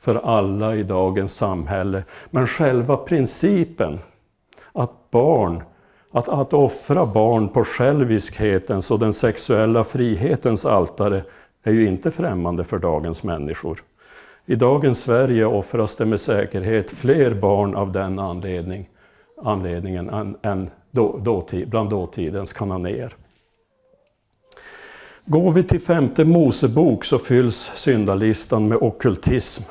[0.00, 2.02] för alla i dagens samhälle.
[2.30, 3.98] Men själva principen
[4.72, 5.62] att barn,
[6.12, 11.22] att, att offra barn på själviskhetens och den sexuella frihetens altare
[11.68, 13.78] är ju inte främmande för dagens människor.
[14.46, 18.88] I dagens Sverige offras det med säkerhet fler barn av den anledning,
[19.42, 23.12] anledningen än, än då, dåtid, bland dåtidens kananéer.
[25.24, 29.62] Går vi till femte Mosebok så fylls syndalistan med okkultism.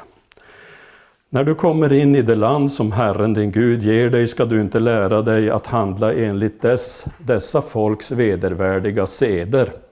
[1.30, 4.62] När du kommer in i det land som Herren din Gud ger dig ska du
[4.62, 9.87] inte lära dig att handla enligt dess, dessa folks vedervärdiga seder.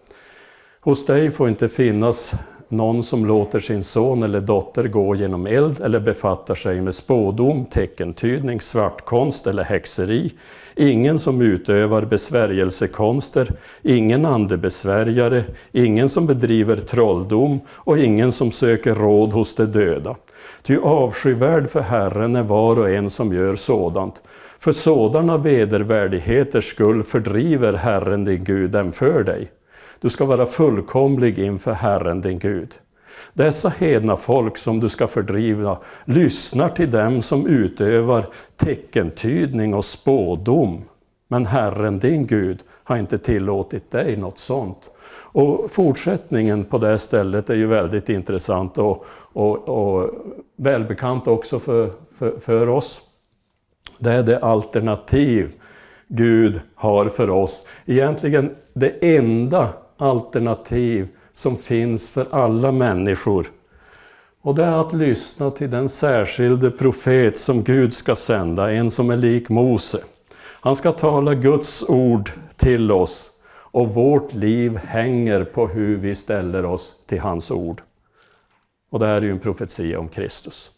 [0.85, 2.33] Hos dig får inte finnas
[2.69, 7.65] någon som låter sin son eller dotter gå genom eld eller befattar sig med spådom,
[7.65, 10.31] teckentydning, svartkonst eller häxeri.
[10.75, 19.33] Ingen som utövar besvärjelsekonster, ingen andebesvärjare, ingen som bedriver trolldom och ingen som söker råd
[19.33, 20.15] hos de döda.
[20.63, 24.23] Ty avskyvärd för Herren är var och en som gör sådant.
[24.59, 29.51] För sådana vedervärdigheters skull fördriver Herren din Gud dem för dig.
[29.99, 32.73] Du ska vara fullkomlig inför Herren din Gud.
[33.33, 40.81] Dessa hedna folk som du ska fördriva lyssnar till dem som utövar teckentydning och spådom.
[41.27, 44.89] Men Herren din Gud har inte tillåtit dig något sånt.
[45.35, 50.09] Och fortsättningen på det stället är ju väldigt intressant och, och, och
[50.55, 53.01] välbekant också för, för, för oss.
[53.97, 55.53] Det är det alternativ
[56.07, 57.67] Gud har för oss.
[57.85, 63.47] Egentligen det enda alternativ som finns för alla människor.
[64.41, 69.09] Och det är att lyssna till den särskilde profet som Gud ska sända, en som
[69.09, 70.03] är lik Mose.
[70.37, 73.31] Han ska tala Guds ord till oss
[73.75, 77.81] och vårt liv hänger på hur vi ställer oss till hans ord.
[78.89, 80.71] Och det här är ju en profetia om Kristus.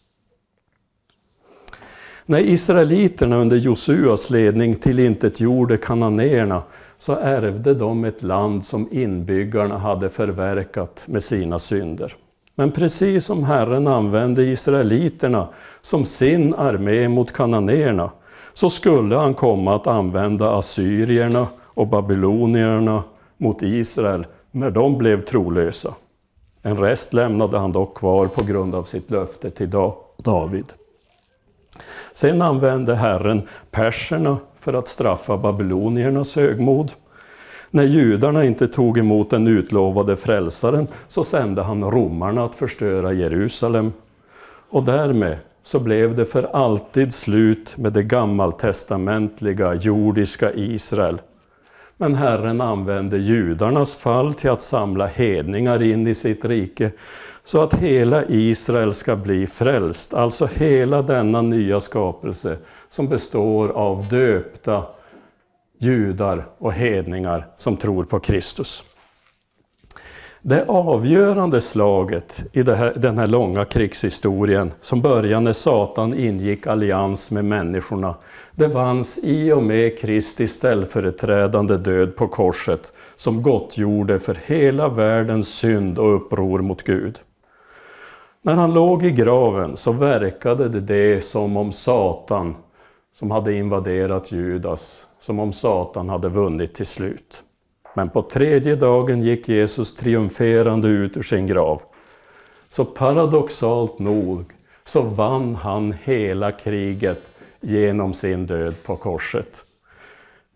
[2.26, 6.62] När israeliterna under Josuas ledning tillintetgjorde kananéerna
[6.98, 12.14] så ärvde de ett land som inbyggarna hade förverkat med sina synder.
[12.54, 15.48] Men precis som Herren använde israeliterna
[15.80, 18.10] som sin armé mot kananéerna
[18.52, 23.02] så skulle han komma att använda assyrierna och babylonierna
[23.36, 25.94] mot Israel när de blev trolösa.
[26.62, 29.70] En rest lämnade han dock kvar på grund av sitt löfte till
[30.16, 30.72] David.
[32.12, 36.92] Sen använde Herren perserna för att straffa babyloniernas högmod.
[37.70, 43.92] När judarna inte tog emot den utlovade frälsaren så sände han romarna att förstöra Jerusalem.
[44.70, 51.18] Och därmed så blev det för alltid slut med det gammaltestamentliga jordiska Israel.
[52.00, 56.90] Men Herren använde judarnas fall till att samla hedningar in i sitt rike
[57.44, 64.08] så att hela Israel ska bli frälst, alltså hela denna nya skapelse som består av
[64.08, 64.82] döpta
[65.78, 68.84] judar och hedningar som tror på Kristus.
[70.48, 77.30] Det avgörande slaget i här, den här långa krigshistorien som började när Satan ingick allians
[77.30, 78.14] med människorna,
[78.54, 85.48] det vanns i och med Kristi ställföreträdande död på korset som gottgjorde för hela världens
[85.48, 87.18] synd och uppror mot Gud.
[88.42, 92.56] När han låg i graven så verkade det, det som om Satan,
[93.14, 97.44] som hade invaderat Judas, som om Satan hade vunnit till slut.
[97.94, 101.82] Men på tredje dagen gick Jesus triumferande ut ur sin grav.
[102.68, 104.44] Så paradoxalt nog
[104.84, 107.30] så vann han hela kriget
[107.60, 109.64] genom sin död på korset.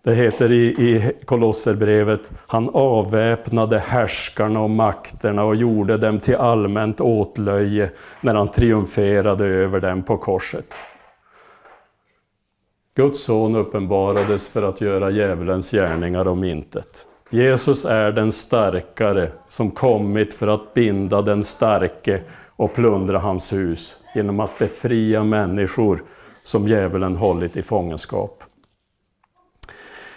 [0.04, 7.00] Det heter i, i Kolosserbrevet, han avväpnade härskarna och makterna och gjorde dem till allmänt
[7.00, 10.74] åtlöje när han triumferade över dem på korset.
[12.94, 17.06] Guds son uppenbarades för att göra djävulens gärningar om intet.
[17.34, 22.22] Jesus är den starkare som kommit för att binda den starke
[22.56, 26.02] och plundra hans hus genom att befria människor
[26.42, 28.44] som djävulen hållit i fångenskap.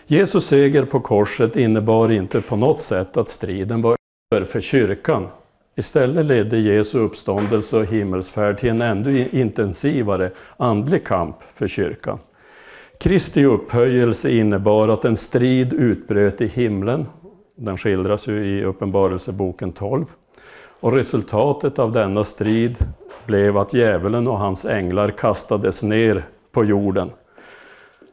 [0.08, 3.98] Jesus seger på korset innebar inte på något sätt att striden var
[4.36, 5.28] över för kyrkan.
[5.76, 12.20] Istället ledde Jesu uppståndelse och himmelsfärd till en ännu intensivare andlig kamp för kyrkan.
[13.06, 17.06] Kristi upphöjelse innebar att en strid utbröt i himlen.
[17.56, 20.06] Den skildras ju i Uppenbarelseboken 12.
[20.80, 22.78] Och resultatet av denna strid
[23.26, 27.10] blev att djävulen och hans änglar kastades ner på jorden.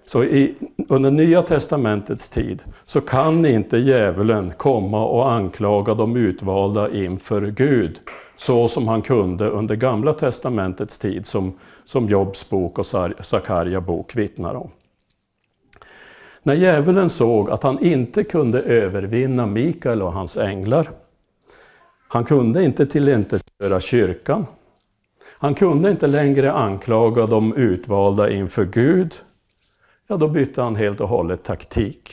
[0.06, 0.54] Så i,
[0.88, 8.00] under Nya Testamentets tid så kan inte djävulen komma och anklaga de utvalda inför Gud
[8.36, 12.86] så som han kunde under Gamla Testamentets tid som, som Jobs bok och
[13.20, 14.70] Sakarja bok vittnar om.
[16.42, 20.90] När djävulen såg att han inte kunde övervinna Mikael och hans änglar,
[22.08, 24.46] han kunde inte tillintetgöra kyrkan,
[25.38, 29.14] Han kunde inte längre anklaga de utvalda inför Gud.
[30.08, 32.10] Ja, då bytte han helt och hållet taktik.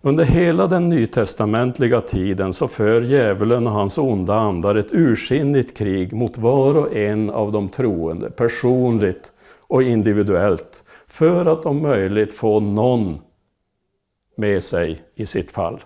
[0.00, 6.12] Under hela den nytestamentliga tiden så för djävulen och hans onda andar ett ursinnigt krig
[6.12, 12.60] mot var och en av de troende, personligt och individuellt, för att om möjligt få
[12.60, 13.18] någon
[14.36, 15.80] med sig i sitt fall.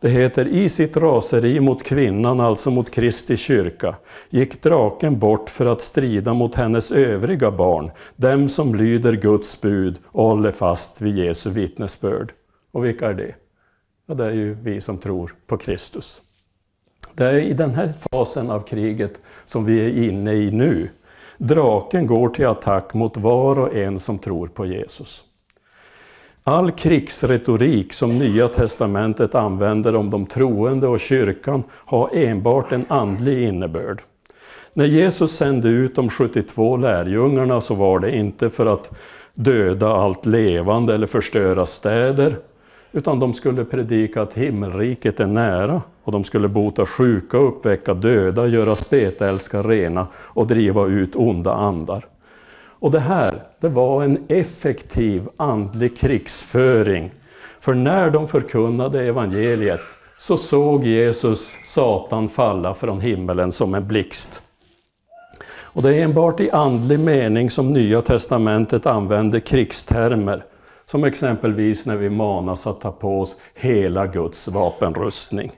[0.00, 3.96] Det heter i sitt raseri mot kvinnan, alltså mot Kristi kyrka,
[4.30, 9.98] gick draken bort för att strida mot hennes övriga barn, dem som lyder Guds bud
[10.06, 12.32] och håller fast vid Jesu vittnesbörd.
[12.72, 13.34] Och vilka är det?
[14.06, 16.22] Ja, det är ju vi som tror på Kristus.
[17.14, 20.88] Det är i den här fasen av kriget som vi är inne i nu.
[21.38, 25.24] Draken går till attack mot var och en som tror på Jesus.
[26.48, 33.48] All krigsretorik som Nya Testamentet använder om de troende och kyrkan har enbart en andlig
[33.48, 34.02] innebörd.
[34.72, 38.90] När Jesus sände ut de 72 lärjungarna så var det inte för att
[39.34, 42.36] döda allt levande eller förstöra städer,
[42.92, 48.46] utan de skulle predika att himmelriket är nära och de skulle bota sjuka, uppväcka döda,
[48.46, 52.04] göra spetälska rena och driva ut onda andar.
[52.78, 57.10] Och det här, det var en effektiv andlig krigsföring.
[57.60, 59.80] För när de förkunnade evangeliet
[60.18, 64.42] så såg Jesus Satan falla från himmelen som en blixt.
[65.76, 70.44] Och det är enbart i andlig mening som Nya Testamentet använder krigstermer.
[70.86, 75.52] Som exempelvis när vi manas att ta på oss hela Guds vapenrustning.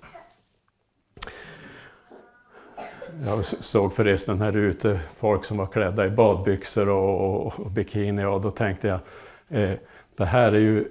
[3.26, 8.24] Jag såg förresten här ute folk som var klädda i badbyxor och, och, och bikini
[8.24, 9.00] och då tänkte jag,
[9.48, 9.78] eh,
[10.16, 10.84] det här är ju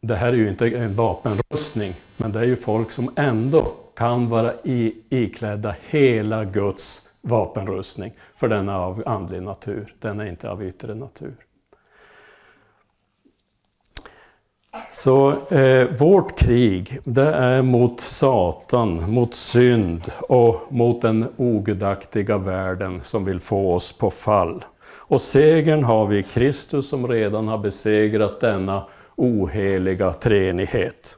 [0.00, 4.28] det här är ju inte en vapenrustning, men det är ju folk som ändå kan
[4.28, 10.50] vara i, iklädda hela Guds vapenrustning, för den är av andlig natur, den är inte
[10.50, 11.34] av yttre natur.
[14.92, 23.00] Så eh, vårt krig, det är mot Satan, mot synd och mot den ogudaktiga världen
[23.04, 24.64] som vill få oss på fall.
[24.84, 31.16] Och segern har vi i Kristus som redan har besegrat denna oheliga treenighet.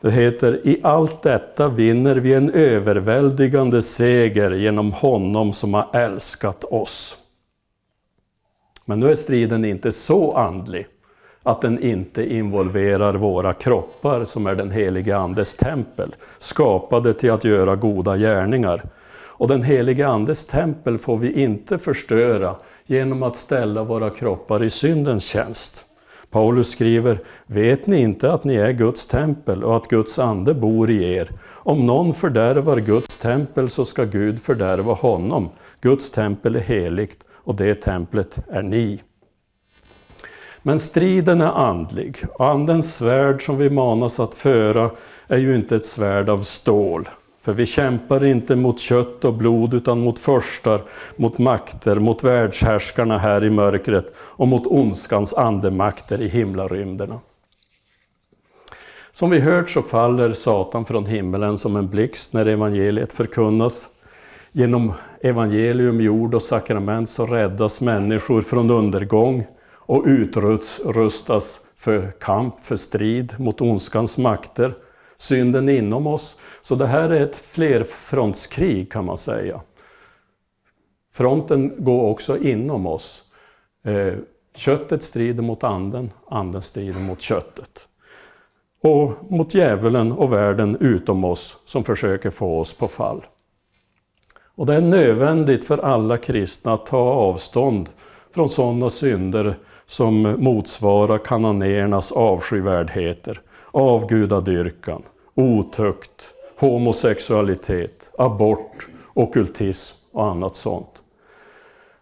[0.00, 6.64] Det heter, i allt detta vinner vi en överväldigande seger genom honom som har älskat
[6.64, 7.18] oss.
[8.84, 10.86] Men nu är striden inte så andlig
[11.42, 17.44] att den inte involverar våra kroppar som är den helige Andes tempel, skapade till att
[17.44, 18.82] göra goda gärningar.
[19.40, 24.70] Och den helige Andes tempel får vi inte förstöra genom att ställa våra kroppar i
[24.70, 25.86] syndens tjänst.
[26.30, 30.90] Paulus skriver, vet ni inte att ni är Guds tempel och att Guds ande bor
[30.90, 31.30] i er?
[31.48, 35.48] Om någon fördärvar Guds tempel så ska Gud fördärva honom.
[35.80, 39.00] Guds tempel är heligt och det templet är ni.
[40.62, 42.16] Men striden är andlig.
[42.32, 44.90] Och andens svärd som vi manas att föra
[45.28, 47.08] är ju inte ett svärd av stål.
[47.42, 50.82] För vi kämpar inte mot kött och blod utan mot förstar,
[51.16, 57.20] mot makter, mot världshärskarna här i mörkret och mot ondskans andemakter i himlarymderna.
[59.12, 63.88] Som vi hört så faller Satan från himmelen som en blixt när evangeliet förkunnas.
[64.52, 69.46] Genom evangelium, jord och sakrament så räddas människor från undergång
[69.90, 74.74] och utrustas för kamp, för strid mot ondskans makter,
[75.16, 76.36] synden inom oss.
[76.62, 79.60] Så det här är ett flerfrontskrig kan man säga.
[81.12, 83.22] Fronten går också inom oss.
[83.84, 84.14] Eh,
[84.54, 87.88] köttet strider mot anden, anden strider mot köttet.
[88.82, 93.22] Och mot djävulen och världen utom oss som försöker få oss på fall.
[94.54, 97.88] Och det är nödvändigt för alla kristna att ta avstånd
[98.34, 99.56] från sådana synder
[99.90, 105.02] som motsvarar kananéernas avskyvärdheter, avgudadyrkan,
[105.34, 111.02] otukt, homosexualitet, abort, okultism och annat sånt.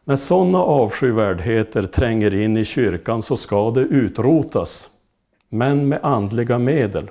[0.05, 4.91] När sådana avskyvärdheter tränger in i kyrkan så ska det utrotas,
[5.49, 7.11] men med andliga medel.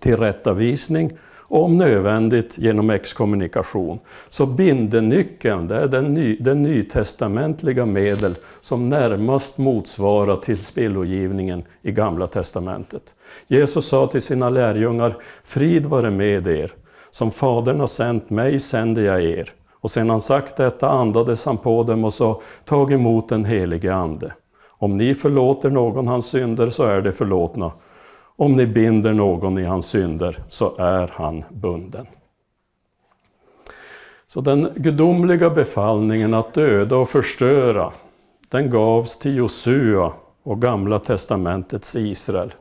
[0.00, 1.18] Tillrättavisning
[1.52, 3.98] om nödvändigt genom exkommunikation.
[4.28, 12.26] Så bindenyckeln det är den, ny, den nytestamentliga medel som närmast motsvarar tillspillogivningen i Gamla
[12.26, 13.02] testamentet.
[13.46, 16.72] Jesus sa till sina lärjungar, frid vare med er,
[17.10, 19.50] som Fadern har sänt mig sänder jag er.
[19.80, 23.94] Och sedan han sagt detta andades han på dem och sa, tag emot den helige
[23.94, 24.32] Ande.
[24.68, 27.72] Om ni förlåter någon hans synder så är det förlåtna
[28.42, 32.06] om ni binder någon i hans synder så är han bunden.
[34.26, 37.92] Så den gudomliga befallningen att döda och förstöra,
[38.48, 40.12] den gavs till Josua
[40.42, 42.52] och Gamla testamentets Israel.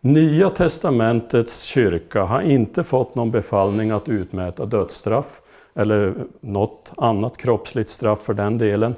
[0.00, 5.40] Nya testamentets kyrka har inte fått någon befallning att utmäta dödsstraff
[5.74, 8.94] eller något annat kroppsligt straff för den delen.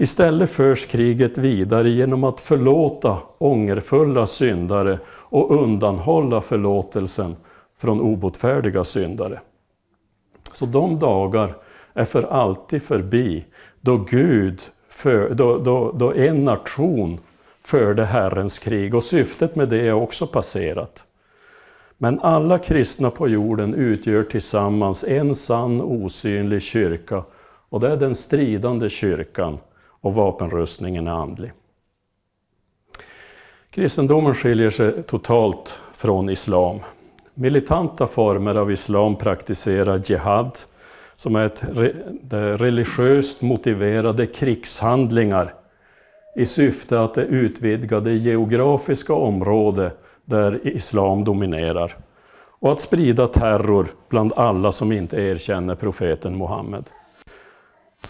[0.00, 7.36] Istället förs kriget vidare genom att förlåta ångerfulla syndare och undanhålla förlåtelsen
[7.78, 9.40] från obotfärdiga syndare.
[10.52, 11.54] Så de dagar
[11.94, 13.44] är för alltid förbi
[13.80, 17.20] då Gud, för, då, då, då en nation
[17.60, 21.06] förde Herrens krig och syftet med det är också passerat.
[21.96, 27.22] Men alla kristna på jorden utgör tillsammans en sann osynlig kyrka
[27.68, 29.58] och det är den stridande kyrkan
[30.00, 31.52] och vapenrustningen är andlig.
[33.70, 36.78] Kristendomen skiljer sig totalt från islam.
[37.34, 40.58] Militanta former av islam praktiserar jihad,
[41.16, 41.62] som är ett
[42.60, 45.54] religiöst motiverade krigshandlingar
[46.36, 49.92] i syfte att utvidga det geografiska område
[50.24, 51.96] där islam dominerar
[52.60, 56.84] och att sprida terror bland alla som inte erkänner profeten Muhammed.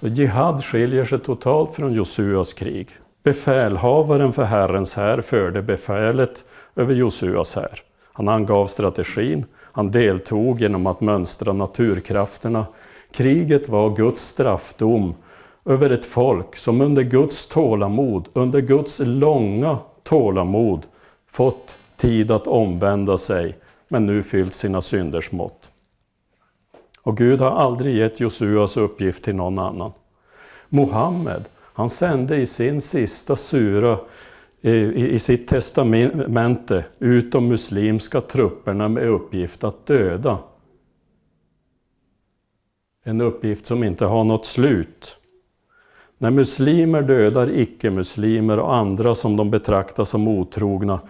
[0.00, 2.88] Så jihad skiljer sig totalt från Josuas krig.
[3.22, 6.44] Befälhavaren för Herrens här förde befälet
[6.76, 7.80] över Josuas här.
[8.12, 12.66] Han angav strategin, han deltog genom att mönstra naturkrafterna.
[13.12, 15.14] Kriget var Guds straffdom
[15.64, 20.86] över ett folk som under Guds tålamod, under Guds långa tålamod
[21.30, 23.58] fått tid att omvända sig,
[23.88, 25.70] men nu fyllt sina synders mått.
[27.08, 29.92] Och Gud har aldrig gett Josuas uppgift till någon annan.
[30.68, 33.98] Mohammed, han sände i sin sista sura
[34.60, 34.70] i,
[35.06, 40.38] i sitt testamente ut de muslimska trupperna med uppgift att döda.
[43.04, 45.18] En uppgift som inte har något slut.
[46.18, 51.00] När muslimer dödar icke-muslimer och andra som de betraktar som otrogna,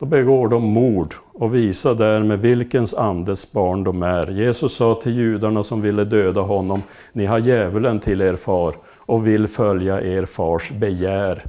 [0.00, 4.26] då begår de mord och visar därmed vilkens andes barn de är.
[4.26, 6.82] Jesus sa till judarna som ville döda honom,
[7.12, 11.42] ni har djävulen till er far och vill följa er fars begär.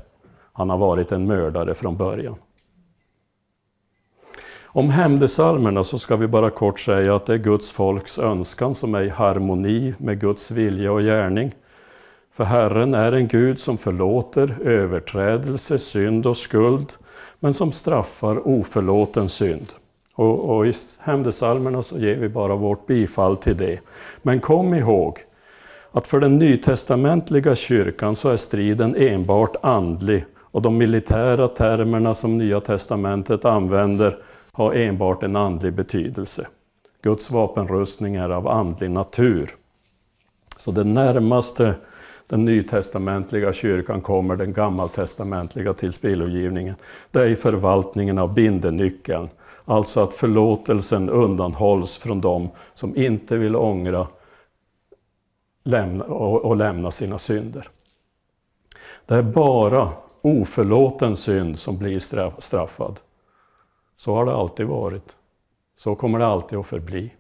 [0.54, 2.36] Han har varit en mördare från början.
[4.66, 8.95] Om hämndesalmerna så ska vi bara kort säga att det är Guds folks önskan som
[8.95, 11.52] är i harmoni med Guds vilja och gärning.
[12.34, 16.91] För Herren är en Gud som förlåter överträdelse, synd och skuld,
[17.44, 19.68] men som straffar oförlåten synd.
[20.16, 23.80] Och, och i hämndesalmerna så ger vi bara vårt bifall till det.
[24.22, 25.18] Men kom ihåg
[25.92, 32.38] att för den nytestamentliga kyrkan så är striden enbart andlig och de militära termerna som
[32.38, 34.18] Nya testamentet använder
[34.52, 36.48] har enbart en andlig betydelse.
[37.02, 39.50] Guds vapenrustning är av andlig natur.
[40.58, 41.76] Så det närmaste
[42.32, 46.76] den nytestamentliga kyrkan kommer den gammaltestamentliga tillspillogivningen.
[47.12, 49.30] Det är i förvaltningen av bindenyckeln,
[49.66, 54.08] alltså att förlåtelsen undanhålls från dem som inte vill ångra
[56.10, 57.70] och lämna sina synder.
[59.06, 59.90] Det är bara
[60.22, 62.00] oförlåten synd som blir
[62.40, 63.00] straffad.
[63.96, 65.16] Så har det alltid varit.
[65.76, 67.14] Så kommer det alltid att förbli.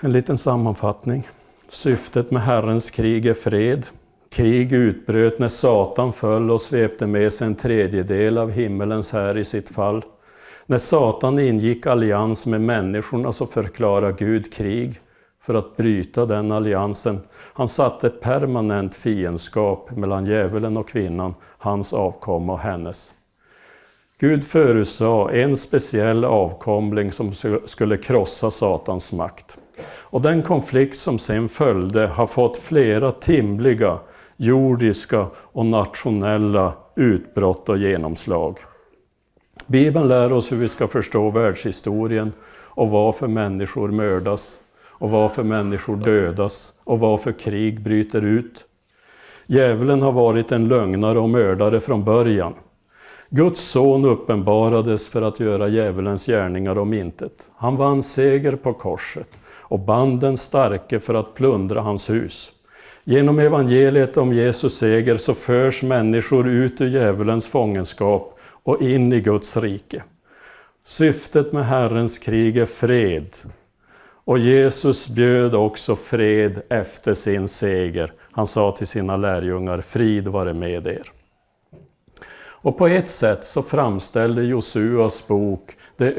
[0.00, 1.28] En liten sammanfattning.
[1.68, 3.86] Syftet med Herrens krig är fred.
[4.30, 9.44] Krig utbröt när Satan föll och svepte med sig en tredjedel av himmelens här i
[9.44, 10.04] sitt fall.
[10.66, 15.00] När Satan ingick allians med människorna så förklarade Gud krig
[15.42, 17.20] för att bryta den alliansen.
[17.32, 23.12] Han satte permanent fiendskap mellan djävulen och kvinnan, hans avkomma och hennes.
[24.18, 27.32] Gud förutsade en speciell avkomling som
[27.64, 29.58] skulle krossa Satans makt.
[29.84, 33.98] Och den konflikt som sen följde har fått flera timliga,
[34.36, 38.58] jordiska och nationella utbrott och genomslag.
[39.66, 42.32] Bibeln lär oss hur vi ska förstå världshistorien
[42.76, 44.60] och varför människor mördas
[44.98, 48.64] och varför människor dödas och varför krig bryter ut.
[49.46, 52.54] Djävulen har varit en lögnare och mördare från början.
[53.30, 57.50] Guds son uppenbarades för att göra djävulens gärningar om intet.
[57.56, 59.28] Han vann seger på korset
[59.68, 62.52] och band den starke för att plundra hans hus.
[63.04, 69.20] Genom evangeliet om Jesus seger så förs människor ut ur djävulens fångenskap och in i
[69.20, 70.02] Guds rike.
[70.84, 73.26] Syftet med Herrens krig är fred.
[74.24, 78.12] Och Jesus bjöd också fred efter sin seger.
[78.32, 81.12] Han sa till sina lärjungar, frid vare med er.
[82.66, 86.12] Och på ett sätt så framställer Josuas bok det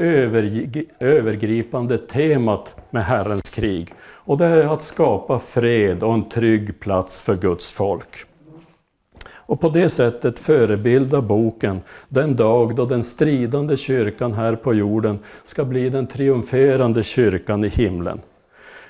[0.98, 3.94] övergripande temat med Herrens krig.
[4.00, 8.08] Och det är att skapa fred och en trygg plats för Guds folk.
[9.48, 15.18] Och på det sättet förebilda boken den dag då den stridande kyrkan här på jorden
[15.44, 18.20] ska bli den triumferande kyrkan i himlen.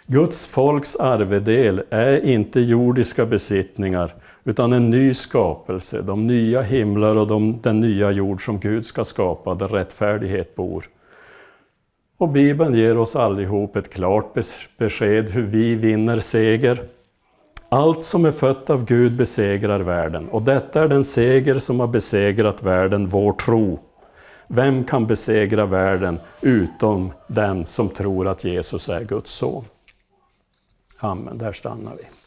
[0.07, 4.14] Guds folks arvedel är inte jordiska besittningar
[4.49, 9.05] utan en ny skapelse, de nya himlar och de, den nya jord som Gud ska
[9.05, 10.85] skapa, där rättfärdighet bor.
[12.19, 14.35] Och Bibeln ger oss allihop ett klart
[14.79, 16.81] besked hur vi vinner seger.
[17.69, 21.87] Allt som är fött av Gud besegrar världen, och detta är den seger som har
[21.87, 23.79] besegrat världen, vår tro.
[24.47, 29.65] Vem kan besegra världen utom den som tror att Jesus är Guds son?
[30.99, 32.18] Amen, där stannar vi.